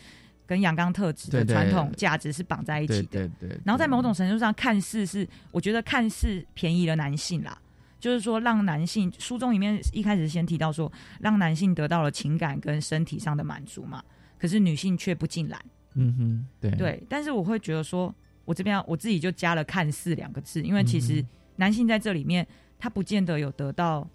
[0.46, 7.58] 跟阳刚特质的传统价值是绑在一起的，对对对，然后在某种程度上，看似是我觉得看似便宜了男性啦，
[8.04, 14.04] 就是说让男性书中里面一开始先提到说，让男性得到了情感跟身体上的满足嘛，
[14.38, 15.58] 可是女性却不进来。
[15.94, 18.14] 嗯哼，对对，但是我会觉得说，
[18.44, 22.46] 我这边我自己就加了“看似”两个字，因为其实嗯男性在这里面
[22.78, 24.06] 他不见得有得到，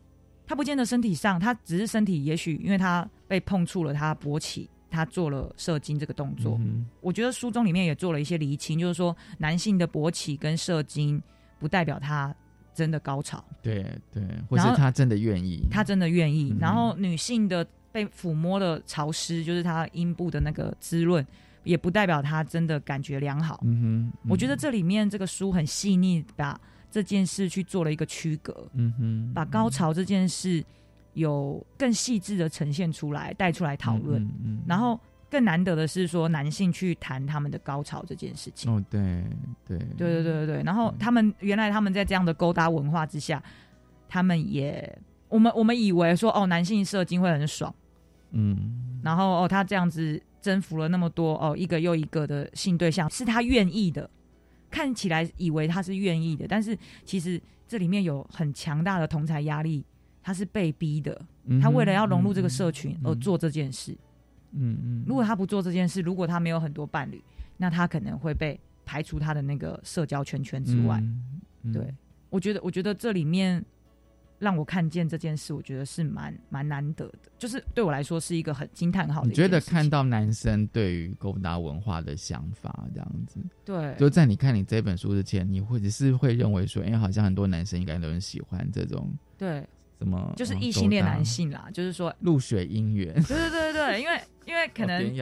[0.47, 6.59] 他不见得身体上，他只是身体，也许因为他被碰触了，他勃起，他做了射精这个动作。
[6.61, 11.23] 嗯我觉得书中里面也做了一些厘清，就是说男性的勃起跟射精
[11.59, 12.35] 不代表他
[12.79, 16.53] 真的高潮，对对，或是他真的愿意，他真的愿意。
[16.53, 21.27] 嗯然后女性的被抚摸的潮湿，就是她阴部的那个滋润，
[21.65, 23.61] 也不代表她真的感觉良好。
[23.65, 30.65] 嗯哼，我觉得这里面这个书很细腻，把这件事去做了一个区隔，嗯哼，把高潮这件事
[31.15, 34.23] 有更细致的呈现出来，带出来讨论。
[34.23, 34.99] 嗯嗯然后
[35.31, 38.73] 更难得的是说，男性去谈他们的高潮这件事情。
[38.73, 39.25] 哦，对
[39.67, 40.63] 对对对对对对。
[40.63, 43.43] 然后他们原来他们在这样的勾搭文化之下，
[44.09, 47.75] 他们也我们我们以为说哦，男性射精会很爽，
[48.31, 54.09] 嗯然后哦他这样子征服了那么多哦一个又一个的性对象，是他愿意的。
[54.71, 59.85] 看起来以为他是愿意的，但是其实这里面有很强大的同才压力，
[60.23, 61.19] 他是被逼的。
[61.45, 63.93] 嗯他为了要融入这个社群而做这件事。
[63.93, 64.08] 嗯嗯，
[65.07, 67.23] 如果他不做这件事，如果他没有很多伴侣，
[67.57, 70.99] 那他可能会被排除他的那个社交圈圈之外。
[71.01, 71.93] 嗯对，
[72.31, 73.63] 我觉得，我觉得这里面
[74.39, 79.61] 让我看见这件事，我觉得是蛮蛮难得的，就是对我来说是一个很惊叹号的你觉得。
[79.61, 83.95] 看到男生对于勾搭文化的想法这样子，对。
[83.99, 89.67] 就在你看你这本书之前，你会只是会认为说，哎、好像很多男生应该都很喜欢这种对，
[89.99, 95.15] 什么，就是呃异性恋男性啦，就是说，露水姻缘，对对对对，因为 因为可能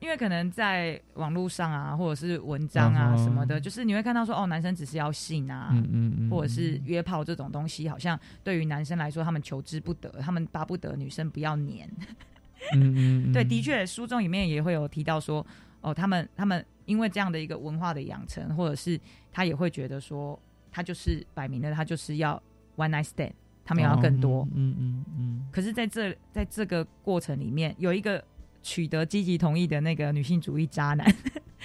[0.00, 11.88] 因为可能在网络上啊，或者是文章啊什么的，就是你会看到说，哦，男生只是要性啊，嗯嗯嗯或者是约炮这种东西，好像对于男生来说，他们求之不得，他们巴不得女生不要黏。
[12.74, 15.46] 嗯嗯嗯对，的确，书中里面也会有提到说，
[15.82, 18.98] 哦，他们他们因为这样的一个文化的养成，或者是
[19.32, 20.36] 他也会觉得说，
[20.70, 22.42] 他就是摆明了，他就是要
[22.76, 23.32] one night stand，
[23.64, 24.46] 他们要更多。
[24.54, 28.22] 嗯嗯嗯可是在这在这个过程里面，有一个
[28.62, 31.06] 取得积极同意的那个女性主义渣男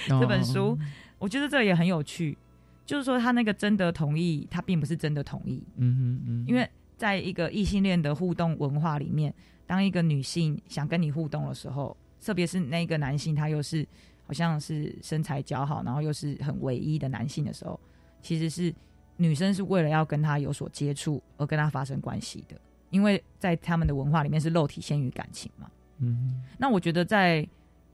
[0.10, 0.78] 哦 这本书，
[1.18, 2.38] 我觉得这也很有趣。
[2.86, 9.34] 就是说，他那个真的同意，他并不是真的同意，嗯嗯嗯，因为在一个异性恋的互动文化里面，
[9.66, 13.86] 当一个女性想跟你互动的时候，特别是那个男性他又是
[14.26, 17.78] 好像是身材姣好，然后又是很唯一的男性的时候，
[18.22, 18.74] 其实是
[19.18, 22.56] 女生是为了要跟他有所接触而跟他发生关系的，
[22.90, 25.70] 因为在他们的文化里面是肉体先于感情嘛。
[25.98, 27.48] 嗯，那我觉得在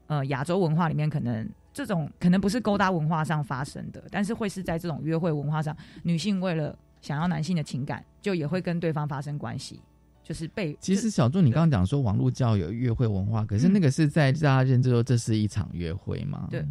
[0.06, 9.80] 呃亚洲文化里面，可能这种可能不是勾搭文化上发生的，但是会是在这种约会文化上，女性为了想要男性的情感，就也会跟对方发生关系，
[10.22, 10.76] 就是被。
[10.80, 16.46] 其实小仲，你刚刚讲说网络交友约会文化，可是那个是在大家认知说这是一场约会吗？
[16.50, 16.62] 对，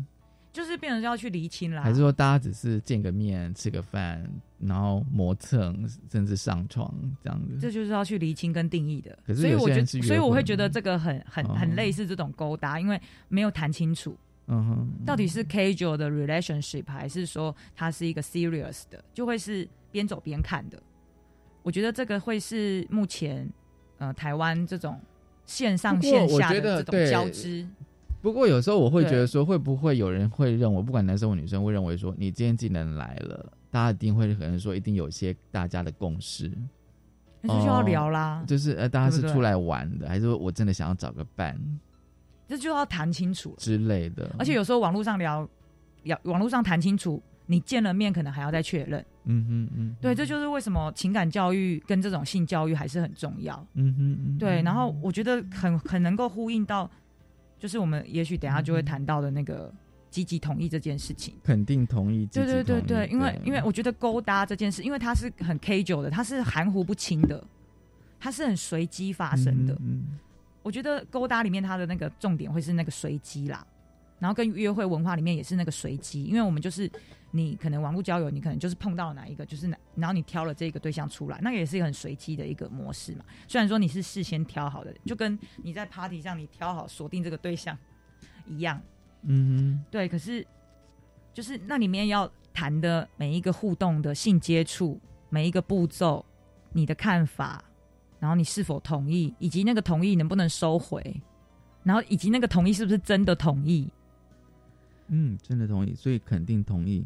[0.53, 1.81] 就是变成要去厘清啦。
[1.81, 4.23] 还是说大家只是见个面、吃个饭，
[4.59, 6.93] 然后磨蹭，甚至上床
[7.23, 7.57] 这样子？
[7.59, 9.17] 这就是要去厘清跟定义的。
[9.25, 14.15] 可是所以我觉得，所以我会觉得这个很很哦很类似这种勾搭，因为没有谈清楚。
[14.45, 20.77] 嗯哼，到底是 casual 的 relationship 还是说它是一个 serious 的，就会是边走边看的。
[21.63, 23.49] 我觉得这个会是目前
[23.97, 25.01] 呃台湾这种
[25.45, 27.67] 线上线下的这种交织。
[28.23, 36.49] 不过有时候我会觉得说，会不会有人会认为，不管男生或女生，会认为说，你今天既能来了，大家一定会可能说，一定有一些大家的共识。
[37.41, 41.59] 那就要哦聊啦就是呃，大家是出来玩的，还是说我真的想要找个伴
[42.47, 43.55] 这就要谈清楚了。
[43.57, 44.33] 之类的？
[44.39, 45.45] 而且有时候网络上聊，
[46.03, 49.05] 聊网络上谈清楚，你见了面可能还要再确认。
[49.25, 53.55] 嗯哼嗯对，这就是为什么情感教育跟这种性教育还是很重要。
[53.73, 56.89] 嗯哼嗯，对，然后我觉得很很能够呼应到，
[57.63, 59.73] 就是我们也许等下就会谈到的那个
[60.09, 61.33] 积极同意这件事情。
[61.41, 67.41] 肯定同意，对对对对，因为因为我觉得勾搭这件事，因为它是很 casual 的，它是含糊不清的，
[68.19, 69.73] 它是很随机发生的。
[69.79, 70.19] 嗯
[70.61, 73.65] 我觉得勾搭里面它的那个重点会是那个随机啦，
[74.23, 76.89] 然后跟约会文化里面也是那个随机，因为我们就是
[77.31, 83.25] 你可能网络交友，你可能就是碰到了哪一个，就是哪，然后你挑了这个对象出来，那个也是一个很随机的一个模式嘛。
[83.49, 87.77] 虽然说你是事先挑好的，就跟你在 party 上你挑好锁定这个对象
[88.47, 88.81] 一样，
[89.23, 90.47] 嗯对，可是
[91.33, 96.25] 就是那里面要谈的每一个互动的性接触，每一个步骤，
[96.71, 97.61] 你的看法，
[98.21, 101.21] 然后你是否同意，以及那个同意能不能收回，
[101.83, 103.91] 然后以及那个同意是不是真的同意，
[105.07, 107.05] 嗯，真的同意，所以肯定同意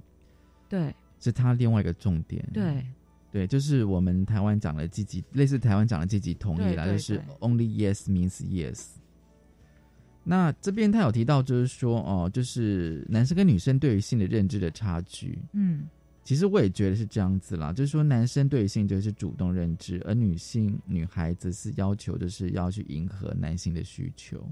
[0.69, 2.47] 对是他另外一个重点。
[2.53, 2.85] 对
[3.31, 8.87] 对，就是我们台湾讲的积极，类似台湾讲的积极同意啦，就是 only yes means yes。
[10.23, 15.39] 那这边他有提到，就是说哦，就是男生跟女生对于性的认知的差距。
[15.53, 15.87] 嗯，
[16.23, 24.45] 其实我也觉得是这样子啦，就是说男生对于性就是主动认知，而女性女孩子是要求就是要去迎合男性的需求。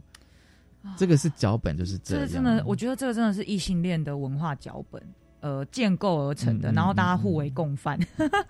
[0.98, 5.02] 这个是脚本就是这样，这个真的，我觉得这个真的是异性恋的文化脚本，
[5.40, 8.00] 呃，建构而成的，然后大家互为共犯。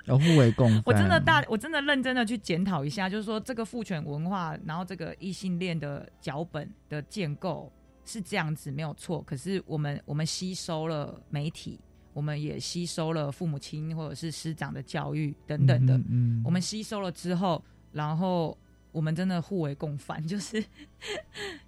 [0.05, 0.83] 要互为共犯。
[0.85, 7.71] 我真的大，我真的认真的去检讨一下，就是说这个父权文化，然后这个异性恋的脚本的建构
[8.05, 9.21] 是这样子没有错。
[9.23, 11.79] 可是我们我们吸收了媒体，
[12.13, 18.57] 我们也吸收了父母亲或者是师长的教育等等的，嗯嗯我们吸收了之后，然后
[18.95, 20.63] 我们真的互为共犯， 就是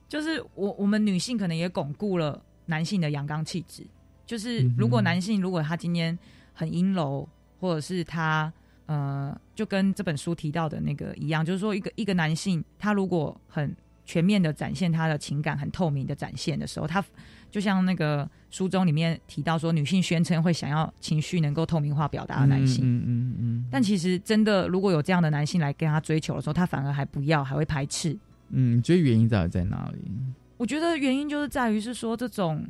[0.08, 3.86] 就是我我们女性可能也巩固了男性的阳刚气质，
[4.26, 6.18] 就是如果男性如果他今天
[6.54, 7.28] 很阴柔，
[7.60, 8.52] 或者是他
[8.86, 13.76] 呃，就跟这本书提到的那个一样，就是说一个一个男性他如果很
[14.06, 17.04] 全面的展现他的情感，很透明的展现的时候，他
[17.50, 28.18] 就像那个书中里面提到说，女性宣称会想要情绪能够透明化表达的男性，嗯嗯嗯但其实真的，如果有这样的男性来跟他追求的时候，他反而还不要，还会排斥。
[28.50, 30.12] 嗯，你觉得原因到底在哪里？
[30.58, 32.66] 我觉得原因就是在于是说这种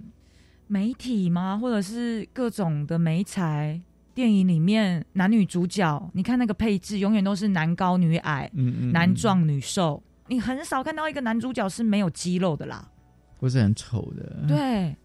[0.67, 3.79] 媒体吗，或者是各种的媒材
[4.13, 12.89] 电影里面男女主角，你看那个配置永远都是男高女矮，嗯嗯，男壮女瘦，你很少看到一个男主角是没有肌肉的啦。
[13.39, 14.95] 或是很丑的，对，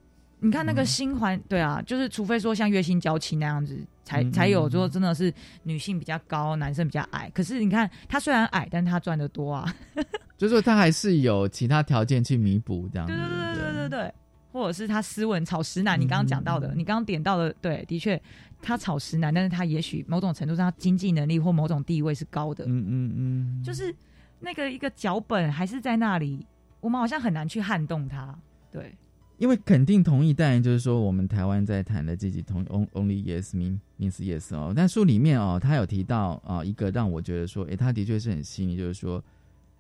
[0.41, 7.31] 你看嗯那个新环，对啊，就是除非说像月薪娇妻那样子，才嗯才有说真的是女性比较高，男生比较矮。
[7.35, 9.75] 可是你看他虽然矮，但他赚的多啊。
[10.39, 13.15] 就是说他还是有其他条件去弥补这样子。
[13.15, 14.15] 对对对对对对，
[14.51, 18.21] 或者是他斯文草食嗯男，你刚刚讲到的，你刚刚点到的，对，的确
[18.61, 23.95] 他草食男，但是他也许某种程度上他经济能力或某种地位是高的，嗯嗯嗯，就是
[24.41, 26.45] 那个一个脚本还是在那里，
[26.83, 28.37] 我们好像很难去撼动他。
[28.71, 28.95] 对，
[29.39, 34.73] 因为肯定同意，当然就是说我们台湾在谈的积极同，on-，only yes mean means yes 哦。
[34.75, 39.23] 但书里面哦，他有提到啊、一个让我觉得说，诶，他的确是很细腻，就是说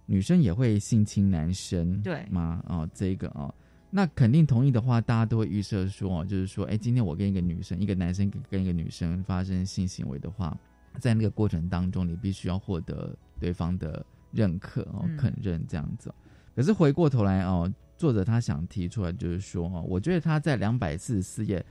[0.07, 2.62] 女生也会性侵男生，对吗？
[2.68, 3.53] 哦，这个哦。
[3.90, 10.57] 那肯定同意的话，大家都会预设说，哦就是说，哎，今天我跟一个女生，一个男生跟跟一个女生发生性行为的话，
[11.00, 16.14] 在那个过程当中，你必须要获得对方的认可哦，嗯肯认这样子哦。
[16.55, 21.64] 可是回过头来哦，作者他想提出来就是说，我觉得他在两百四十四页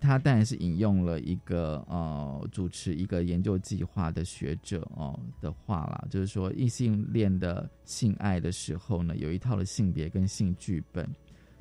[0.00, 11.08] 他当然是引用了一个呃主持一个研究计划的学者哦的话啦，就是说异性恋的性爱的时候呢，有一套的性别跟性剧本，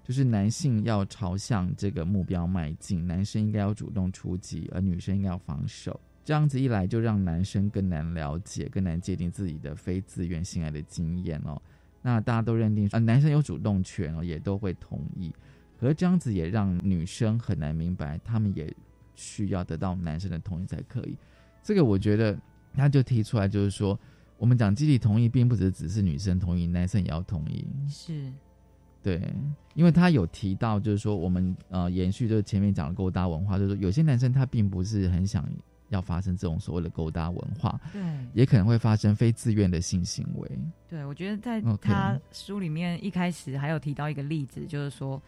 [0.03, 5.99] 就是男性要朝向这个目标迈进，男生应该要主动出击，而女生应该要防守。
[6.23, 11.59] 这样子一来，就让男生更难了解、更难界定自己的非自愿性爱的经验哦。
[12.07, 15.29] 那大家都认定啊，男生有主动权哦，也都会同意。
[15.77, 18.73] 可是这样子也让女生很难明白，他们也
[19.13, 21.17] 需要得到男生的同意才可以。
[21.61, 22.39] 这个我觉得
[22.73, 23.99] 他就提出来，就是说，
[24.37, 27.67] 我们讲集体同意，并不只只是女生同意，男生也要同意。
[27.89, 28.31] 是，
[29.03, 29.21] 对，
[29.73, 35.45] 因为他有提到，就是说，我们呃延续就是前面讲的勾搭文化，就是说有些男生他并不是很想。
[35.89, 38.01] 要发生这种所谓的勾搭文化，对，
[38.33, 40.49] 也可能会发生非自愿的性行为。
[40.89, 45.21] 对，我觉得在他书里面一开始还有提到一个例子，就是说，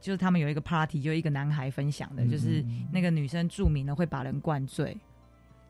[0.00, 4.96] 就是他们有一个 party，就一个男孩分享的，就是那个女生著名的会把人灌醉，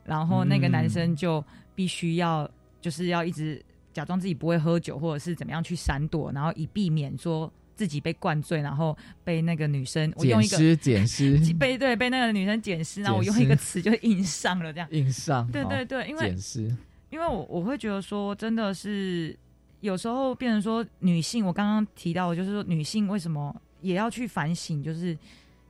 [0.03, 1.43] 然后那个男生就
[1.73, 2.49] 必须要
[2.79, 3.63] 就是要一直
[3.93, 7.51] 假装自己不会喝酒，或者是怎么样去闪躲，然后以避免说。
[7.81, 14.87] 自己被灌醉，然后被那个女生我用一个捡尸， 被对被那个女生捡尸，然后我用一个词就印上了，这样。
[14.91, 16.77] 印上，对对对，因为捡尸，
[17.09, 19.35] 因为我我会觉得说，真的是
[19.79, 25.17] 有时候变成说女性，我刚刚提到就是说女性为什么也要去反省，就是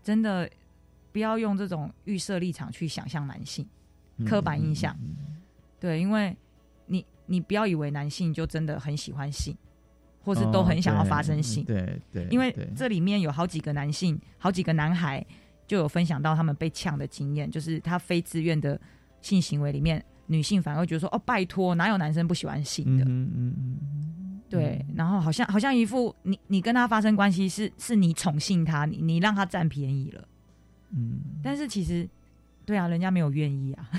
[0.03, 0.49] 真的
[1.14, 3.66] 不要用这种预设立场去想象男性
[4.26, 4.93] 刻板印象，
[5.80, 6.36] 对，因为
[6.88, 9.55] 你你不要以为男性就真的很喜欢性。
[10.24, 15.26] 或是都很想要发生性，对对，因为这里面有好几个男性，好几个男孩
[15.67, 18.80] 就有分享到他们被呛的经验，就是他非自愿的
[19.22, 30.28] 性行为里面，女性反而觉得说：“哦，拜托，哪有男生不喜欢性的？”嗯嗯嗯，对，然后好像好像一副你你跟他发生关系是是你宠幸他，你你让他占便宜了，
[30.91, 32.07] 嗯，但是其实
[32.65, 33.89] 对啊，人家没有愿意啊。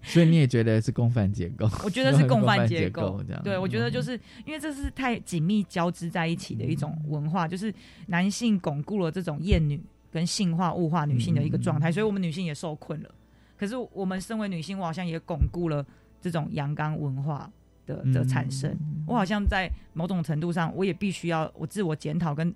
[0.04, 1.68] 所以你也觉得是共犯结构？
[1.84, 3.42] 我觉得是 共犯结构，这样。
[3.42, 7.74] 对，我觉得就是因为这是太紧密交织在一起的一种文化，就是
[8.06, 9.80] 男性巩固了这种厌女
[10.10, 13.10] 跟性化物化女性的一个状态，所以我们女性也受困了。
[13.56, 15.84] 可是我们身为女性，我好像也巩固了
[16.20, 17.50] 这种阳刚文化
[17.84, 18.74] 的的产生。
[19.06, 22.54] 我好像在某种程度上，我也必须要我自我检讨，跟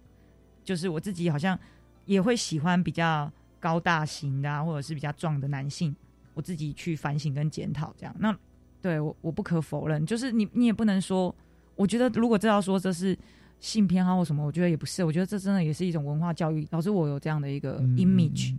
[0.64, 1.58] 就是我自己好像
[2.06, 5.94] 也会喜欢比较高大型的，啊或者是比较壮的男性。
[6.34, 8.14] 我自己去反省跟检讨，这样。
[8.18, 8.36] 那
[8.80, 11.34] 对我我不可否认，就是你你也不能说，
[11.76, 13.16] 我觉得如果这要说这是
[13.60, 18.54] 性偏好或什么，我觉得也不是，我觉得这真的也是一种文化教育导致我有这样的一个 image，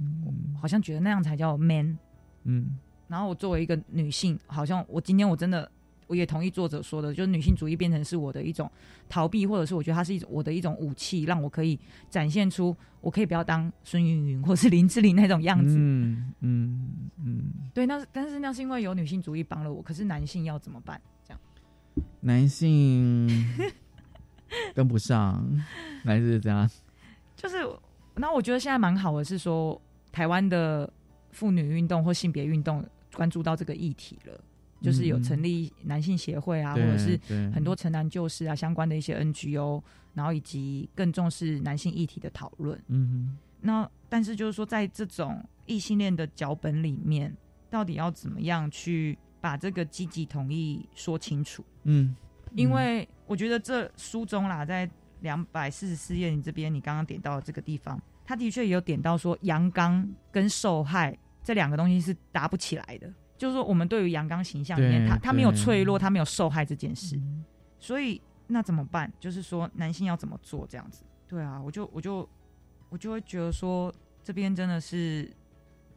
[0.59, 1.97] 好像觉得那样才叫 man，
[2.43, 5.69] 嗯，然后我作为一个女性，好像我今天我真的。
[6.07, 8.69] 我也同意作者说的，就是女性主义变成是我的一种
[9.09, 11.79] 逃避，或者是我觉得它是一种我的一种武器，让我可以
[12.09, 15.75] 展现出我可以不要当孙云云或是林志玲那种样子。
[15.77, 16.89] 嗯嗯
[17.23, 17.43] 嗯，
[17.73, 21.01] 对，那但是那是因为有女性主义帮了我，可是男性要怎么办？
[21.27, 21.39] 这样，
[22.21, 23.27] 男性
[24.73, 25.45] 跟不上，
[26.03, 26.69] 还是这样？
[27.35, 27.57] 就是，
[28.15, 29.81] 那我觉得现在蛮好的，是说
[30.11, 30.91] 台湾的
[31.31, 34.39] 妇女运动或性别运动关注到这个议题了。
[34.83, 37.17] 就是有成立男性协会啊，或者是
[37.53, 39.81] 很多城南旧事啊相关的一些 NGO，
[40.13, 42.77] 然后以及更重视男性议题的讨论。
[42.89, 47.33] 嗯，那但是就是说，在这种异性恋的脚本里面，
[47.69, 51.63] 到底要怎么样去把这个积极同意说清楚？
[51.83, 52.13] 嗯，
[52.53, 54.87] 因为我觉得这书中啦，在
[55.21, 63.09] 两百四十四页你这边，你刚刚点到这个地方，他的确也有点到说阳刚跟受害这两个东西是搭不起来的。
[63.43, 67.19] 就是说，我们对于阳刚形象里面，他他没有脆弱，他没有受害这件事，
[67.77, 69.11] 所以那怎么办？
[69.19, 71.03] 就是说，男性要怎么做这样子？
[71.27, 72.25] 对啊，我就我就
[72.87, 75.29] 我就会觉得说，这边真的是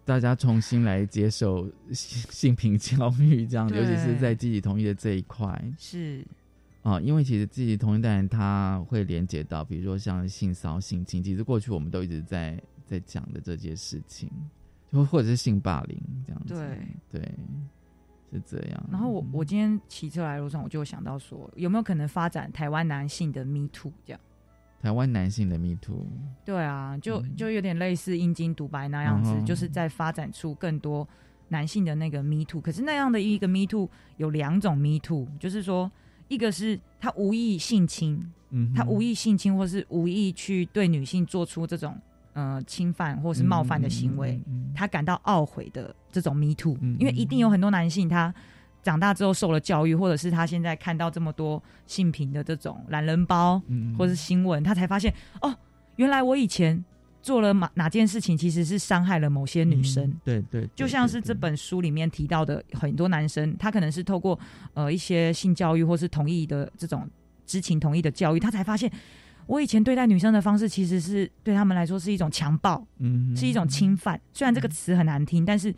[0.04, 6.26] 大家重新来接受性性平教育，这样，尤其是在积极同意的这一块是
[6.82, 14.28] 啊，因为其实自己同意当然他会连接到，比如说像性骚性侵，其实过去我们都一直在在讲的这件事情。
[14.92, 16.54] 就或者是性霸凌这样子，
[17.10, 17.34] 对对，
[18.32, 18.88] 是这样。
[18.90, 24.20] 然后我我今天骑车来路上，我就想到说，有没有可能发展台湾男性的 Me Too 这样？
[24.80, 26.06] 台湾男性的 Me Too，
[26.44, 31.08] 对啊，就就有点类似阴茎独白那样子，就是在发展出更多
[31.48, 32.60] 男性的那个 Me Too。
[32.60, 35.90] 可是那样的一个 Me Too 有两种 Me Too，就是说，
[36.28, 41.98] 一个是他无意性侵，嗯，他无意性侵，或是无意去对女性做出这种。
[42.36, 44.38] 呃，侵犯或是冒犯的行为，
[44.74, 48.32] 他感到懊悔的这种 me too，因为一定有很多男性，他
[48.82, 53.58] 长大之后受了教育，或者是他现在看到这么多性平的这种懒人包，
[53.96, 55.10] 或者是新闻，他才发现
[55.40, 55.56] 哦，
[55.96, 56.84] 原来我以前
[57.22, 60.14] 做了哪哪件事情，其实是伤害了某些女生。
[60.22, 64.38] 对对，就像是这本书里面提到的，很多男生他可能是透过
[64.74, 67.08] 呃一些性教育或是同意的这种
[67.46, 68.92] 知情同意的教育，他才发现
[69.46, 74.20] 我以前对待女生的方式其实是对他们来说是一种强暴，嗯，是一种侵犯。
[74.32, 75.74] 虽然这个词很难听，但是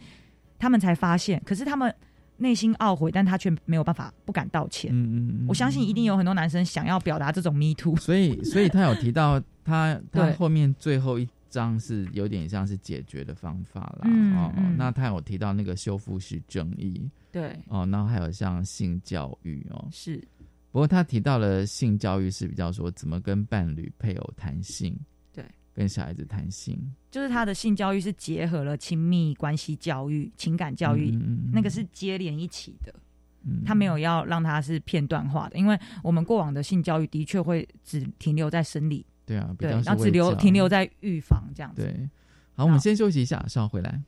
[0.58, 1.94] 他们才发现，可是他们
[2.38, 4.90] 内心懊悔，但他却没有办法不敢道歉。
[4.92, 11.28] 嗯嗯，我相信一定有很多男生想要表达这种 me too，所以所以他有提到他 他后面最后一。
[11.50, 14.76] 章是有点像是解决的方法啦，嗯哦，嗯。
[14.76, 20.22] 那他有提到那个修复式正义，对，哦，然后还有像性教育哦，是，
[20.70, 24.98] 不过他提到了性教育是比较说怎么跟伴侣配偶谈性，
[25.32, 26.78] 对，跟小孩子谈性，
[27.10, 31.10] 就是他的性教育是结合了亲密关系教育、情感教育，
[31.52, 32.92] 那个是接连一起的。
[32.94, 41.82] 嗯他没有要让他是片段化的，因为我们过往的性教育的确会只停留在生理，对啊，比对，较然后只留停留在预防这样子。
[41.82, 42.10] 对，
[42.54, 44.02] 好，我们先休息一下，稍后回来。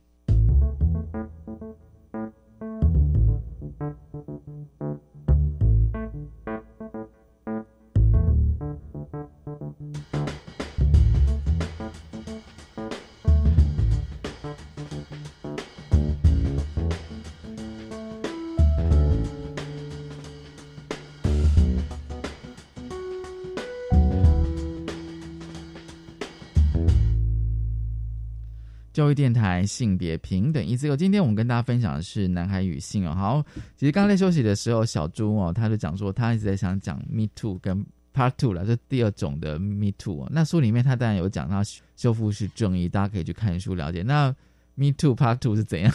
[29.00, 30.94] 教育电台性别平等一自由。
[30.94, 33.14] 今天我们跟大家分享的是男孩与性哦。
[33.14, 33.42] 好，
[33.74, 37.82] 其实刚才休息的时候，小猪哦，他就讲说他一直在想讲 Me Too 跟
[38.12, 40.28] Part Two 了，这第二种的 Me Too 哦。
[40.30, 41.62] 那书里面他当然有讲到
[41.96, 44.02] 修复式正义，大家可以去看书了解。
[44.02, 44.28] 那
[44.74, 45.90] Me Too Part Two 是怎样？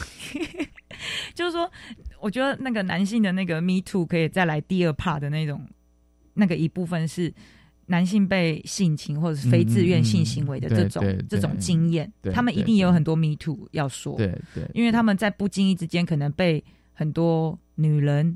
[1.35, 1.71] 就是说，
[2.19, 5.63] 我觉得那个男性的那个 Me Too 可以再来第二 part 的那种，
[6.33, 7.31] 那个一部分是。
[7.87, 16.63] 男性被性侵或者是非自愿性行为的这种、嗯嗯、这种经验，他们一定也有很多 me too 要说，对对，因为他们在不经意之间可能被
[16.93, 18.35] 很多女人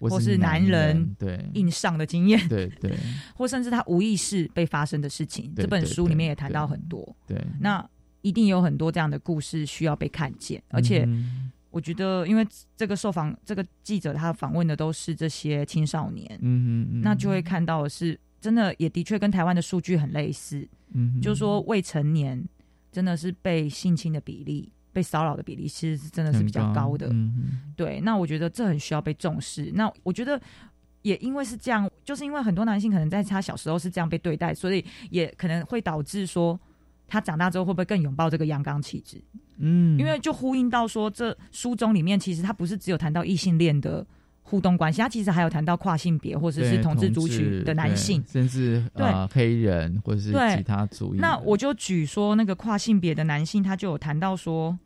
[0.00, 1.44] 或是男人对。
[1.54, 2.96] 硬上的经验，对对，
[3.36, 7.88] 或甚至他无意识被发生的事情，这本书里面也谈到很多，对，那
[8.22, 11.04] 一定有很多这样的故事需要被看见，而且。
[11.06, 11.52] 嗯。
[11.70, 12.44] 我觉得，因为
[12.78, 18.18] 这个受访这个记者他访问的都是这些青少年，嗯嗯，那就会看到的是。
[18.40, 22.42] 真的也的确跟台湾的数据很类似，嗯，就是说未成年
[22.92, 27.08] 真的是被性侵的比例、被骚扰的比例，其实是真的是比较高的。
[27.10, 29.72] 嗯、对，那我觉得这很需要被重视。
[29.74, 30.40] 那我觉得
[31.02, 36.58] 也因为是这样，就是因为很多男性可能在他小时候是这样被对待，所以也可能会导致说
[37.08, 39.20] 他长大之后会不会更拥抱这个阳刚气质？
[39.56, 44.06] 嗯，因为就呼应到说，这书中里面其实他不是只有谈到异性恋的。
[44.48, 51.18] 互动关系，他其实还有谈到跨性别或者是同志族群的男性，甚至对、呃、黑人或者是其他族裔。
[51.18, 54.78] 那我就举说那个跨性别的男性，他就有谈到说，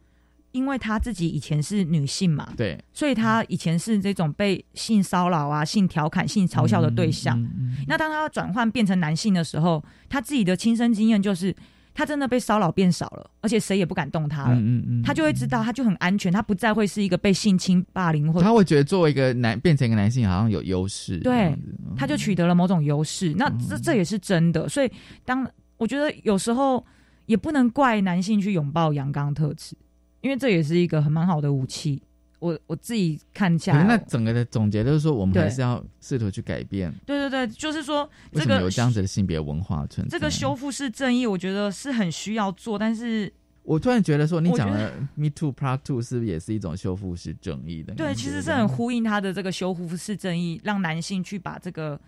[0.50, 7.40] 因为他自己以前是女性嘛，对，所以他以前是这种被性骚扰啊、性调侃、性嘲笑的对象。
[7.40, 11.54] 嗯嗯嗯、那当他转换变成男性的时候，他自己的亲身经验就是。
[11.94, 14.54] 他真的被骚扰变少了，而且谁也不敢动他了。
[14.54, 21.18] 嗯嗯嗯，他就会知道，他就很安全，他不再会是一个被性侵、霸凌或者他会觉得作为一个男变成一个男性好像有优势。
[21.18, 21.56] 对，
[21.96, 23.34] 他就取得了某种优势。
[23.36, 24.68] 那这这也是真的。
[24.68, 24.90] 所以，
[25.24, 26.84] 当我觉得有时候
[27.26, 29.76] 也不能怪男性去拥抱阳刚特质，
[30.20, 32.02] 因为这也是一个很蛮好的武器。
[32.42, 36.92] 我我自己看下来，那整个的总结就是说，我们还是要试图去改变。
[37.06, 40.18] 对对对，就是说，这个有这样子的性别文化存在？
[40.18, 43.32] 这个修复式正义，我觉得是很需要做，但是
[43.62, 47.94] 我突然觉得说，你讲的 “Me Too” Part Two 是不是也是一种修复式正义的？
[47.94, 52.00] 对，其实是很呼应他的这个修复式正义，让男性去把这个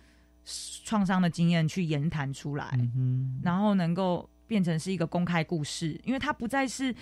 [0.83, 6.93] 创伤的经验去言谈出来，嗯、然后能够变成是一个公开故事，因为他不再是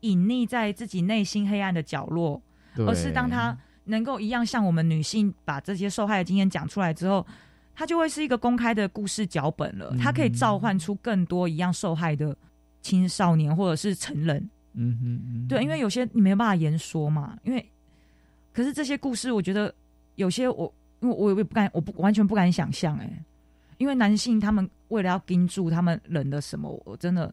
[0.00, 2.40] 隐匿在自己内心黑暗的角落。
[2.78, 7.26] 而是当他能够一样像我们女性把这些受害的经验讲出来之后，
[7.74, 9.94] 他就会是一个公开的故事脚本了。
[9.98, 12.36] 他可以召唤出更多一样受害的
[12.80, 14.38] 青少年或者是成人。
[14.74, 17.36] 嗯哼嗯，对，因为有些你没办法言说嘛。
[17.42, 17.68] 因为
[18.52, 19.74] 可是这些故事，我觉得
[20.14, 23.24] 有些我因为我也不敢，我不完全不敢想象哎、欸。
[23.78, 27.26] 因为男性他们为了要盯住他们人的什么，我真的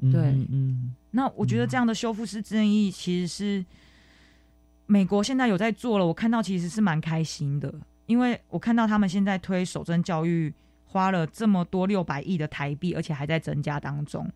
[0.00, 3.64] 对嗯，嗯，那我觉得这样的修复式正义其实是。
[4.86, 7.72] 美国现在有在做了，我看到其实是蛮开心的，
[8.06, 10.52] 因为我看到他们现在推守贞教育，
[10.84, 14.28] 花了这么多六百亿的台币，而且还在增加当中。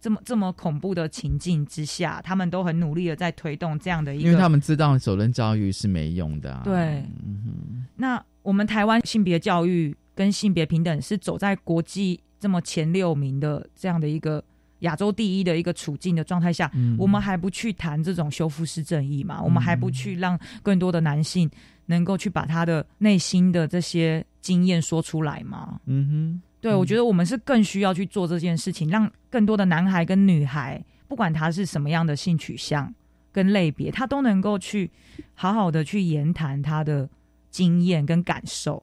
[0.00, 6.62] 这么这么恐怖的情境之下，他们都很努力的在推动这样的一个，因为他们知道守贞教育是没用的、啊。
[6.64, 14.42] 对，嗯、那我们台湾性别教育跟性别平等是走在国际这么前六名的这样的一个
[14.80, 19.40] 亚洲第一的一个处境的状态下，嗯我们还不去谈这种修复式正义嘛？
[19.42, 21.50] 我们还不去让更多的男性
[21.86, 25.80] 能够去把他的内心的这些经验说出来吗？
[25.86, 32.92] 嗯哼，对，我觉得我们是更需要去做这件事情，让更多的男孩跟女孩，不管他是什么样的性取向
[33.32, 34.90] 跟类别，他都能够去
[35.34, 37.08] 好好的去言谈他的
[37.50, 38.82] 经验跟感受。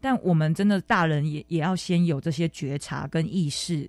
[0.00, 3.88] 但我们真的大人也也要先有这些觉察跟意识，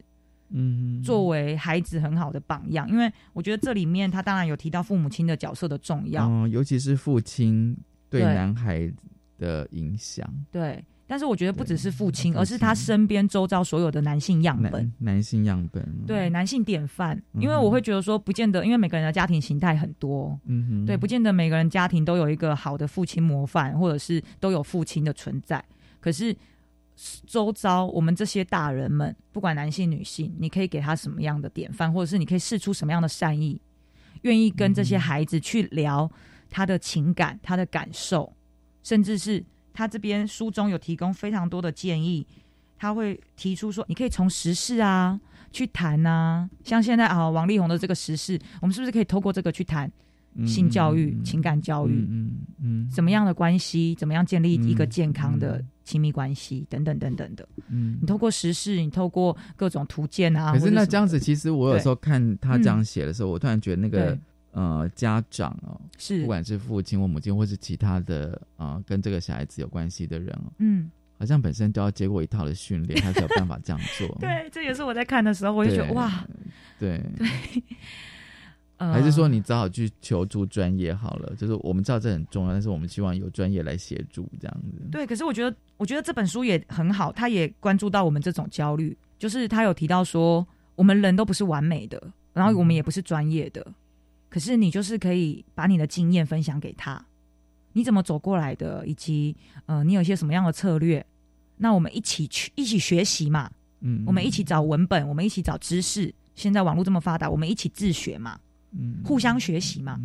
[0.50, 2.90] 嗯，作为孩子很好的榜样。
[2.90, 7.76] 因为我觉得这里面他当然有提到父母亲的角色的重要，嗯，尤其是父亲
[8.10, 8.34] 对对。
[8.34, 8.92] 男孩
[9.38, 10.84] 的影响，对。
[11.08, 14.72] 但是我觉得不只是父亲，而是他身边周遭所有的男性样本。
[14.72, 17.44] 男，男性样本，对男性典范，嗯。
[17.44, 25.64] 因为我会觉得说，不见得，因为每个人的家庭形态很多，嗯哼，对，不见得每个人家庭都有一个好的父亲模范，或者是都有父亲的存在。
[26.00, 26.36] 可是
[27.26, 33.62] 周遭我们这些大人们，不管男性女性，你可以给他什么样的典范，或者是你可以试出什么样的善意，
[34.22, 36.10] 愿意跟这些孩子去聊
[36.50, 38.34] 他的情感、他的感受，
[38.82, 39.44] 甚至是
[39.74, 42.26] 他这边书中有提供非常多的建议，
[42.78, 45.20] 他会提出说，你可以从时事啊
[45.52, 49.92] 去谈啊，像现在啊王力宏的这个时事，我们是不是可以透过这个去谈
[50.46, 52.32] 性教育、情感教育，嗯
[52.62, 57.48] 嗯，怎么样的关系，怎么样建立一个健康的亲密关系，等等等等的。
[57.70, 57.98] 嗯。
[58.02, 64.18] 你透过时事，你透过各种图鉴啊，可是那这样子，其实我有时候看他这样写的时候，我突然觉得那个
[64.52, 66.22] 呃家长哦，是。
[66.22, 74.08] 不管是父亲或母亲，或是其他的啊跟这个小孩子有关系的人哦，嗯，好像本身都要接过一套的训练，他才有办法这样做。
[74.20, 76.26] 对，这也是我在看的时候，我就觉得哇，
[76.78, 77.02] 对。
[77.18, 77.28] 对，
[78.78, 81.34] 呃还是说你只好去求助专业好了？
[81.38, 84.88] 就是我们知道这很重要，但是我们希望有专业来协助这样子。
[84.92, 90.46] 对，可是我觉得，我觉得这本书也很好，他也关注到我们这种焦虑，就是他有提到说，
[90.76, 92.02] 我们人都不是完美的，
[92.34, 93.66] 然后我们也不是专业的，
[94.30, 97.06] 可是你就是可以把你的经验分享给他，
[97.72, 99.36] 你怎么走过来的，以及
[99.68, 101.06] 呃，你有一些什么样的策略，
[101.56, 103.50] 那我们一起去一起学习嘛，
[103.80, 106.14] 嗯，我们一起找文本，我们一起找知识。
[106.36, 108.38] 现在网络这么发达，我们一起自学嘛，
[108.78, 110.00] 嗯，互相学习嘛。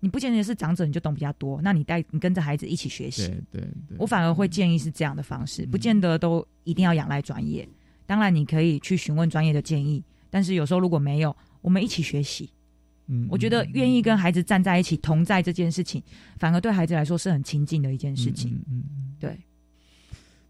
[0.00, 3.26] 你不见得是长者你就懂比较多，那你带你跟着孩子一起学习。
[3.26, 7.68] 对对对，我反而会建议是这样的方式，不见得都一定要仰赖专业。
[8.06, 12.48] 当然，你可以去询问专业的建议，但是有时候如果没有，我们一起学习。
[13.08, 16.00] 嗯，我觉得愿意跟孩子站在一起，同在这件事情，
[16.36, 18.62] 反而对孩子来说是很亲近的一件事情。
[18.70, 18.84] 嗯，
[19.18, 19.36] 对。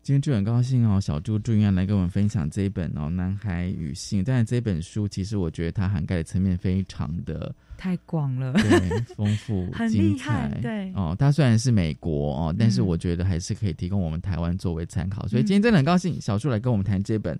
[0.08, 10.92] 今天就很高兴哦，小猪朱云安来跟我们分享这一本哦《男孩与性》，但是这本书其实我觉得它涵盖的层面非常的太广了，对，丰富 很精厉害彩，对。
[10.94, 11.14] 哦。
[11.18, 15.28] 它虽然是美国哦，但是嗯我觉得还是可以提供我们台湾作为参考。
[15.28, 17.36] 所以今天真的很高兴，小猪来跟我们谈这本《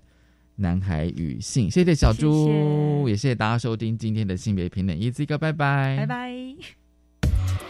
[0.55, 3.09] 男孩与性》，谢谢小猪，谢谢。
[3.09, 4.95] 也谢谢大家收听今天的性别平等。
[4.95, 7.68] 一字一个，拜拜，拜拜。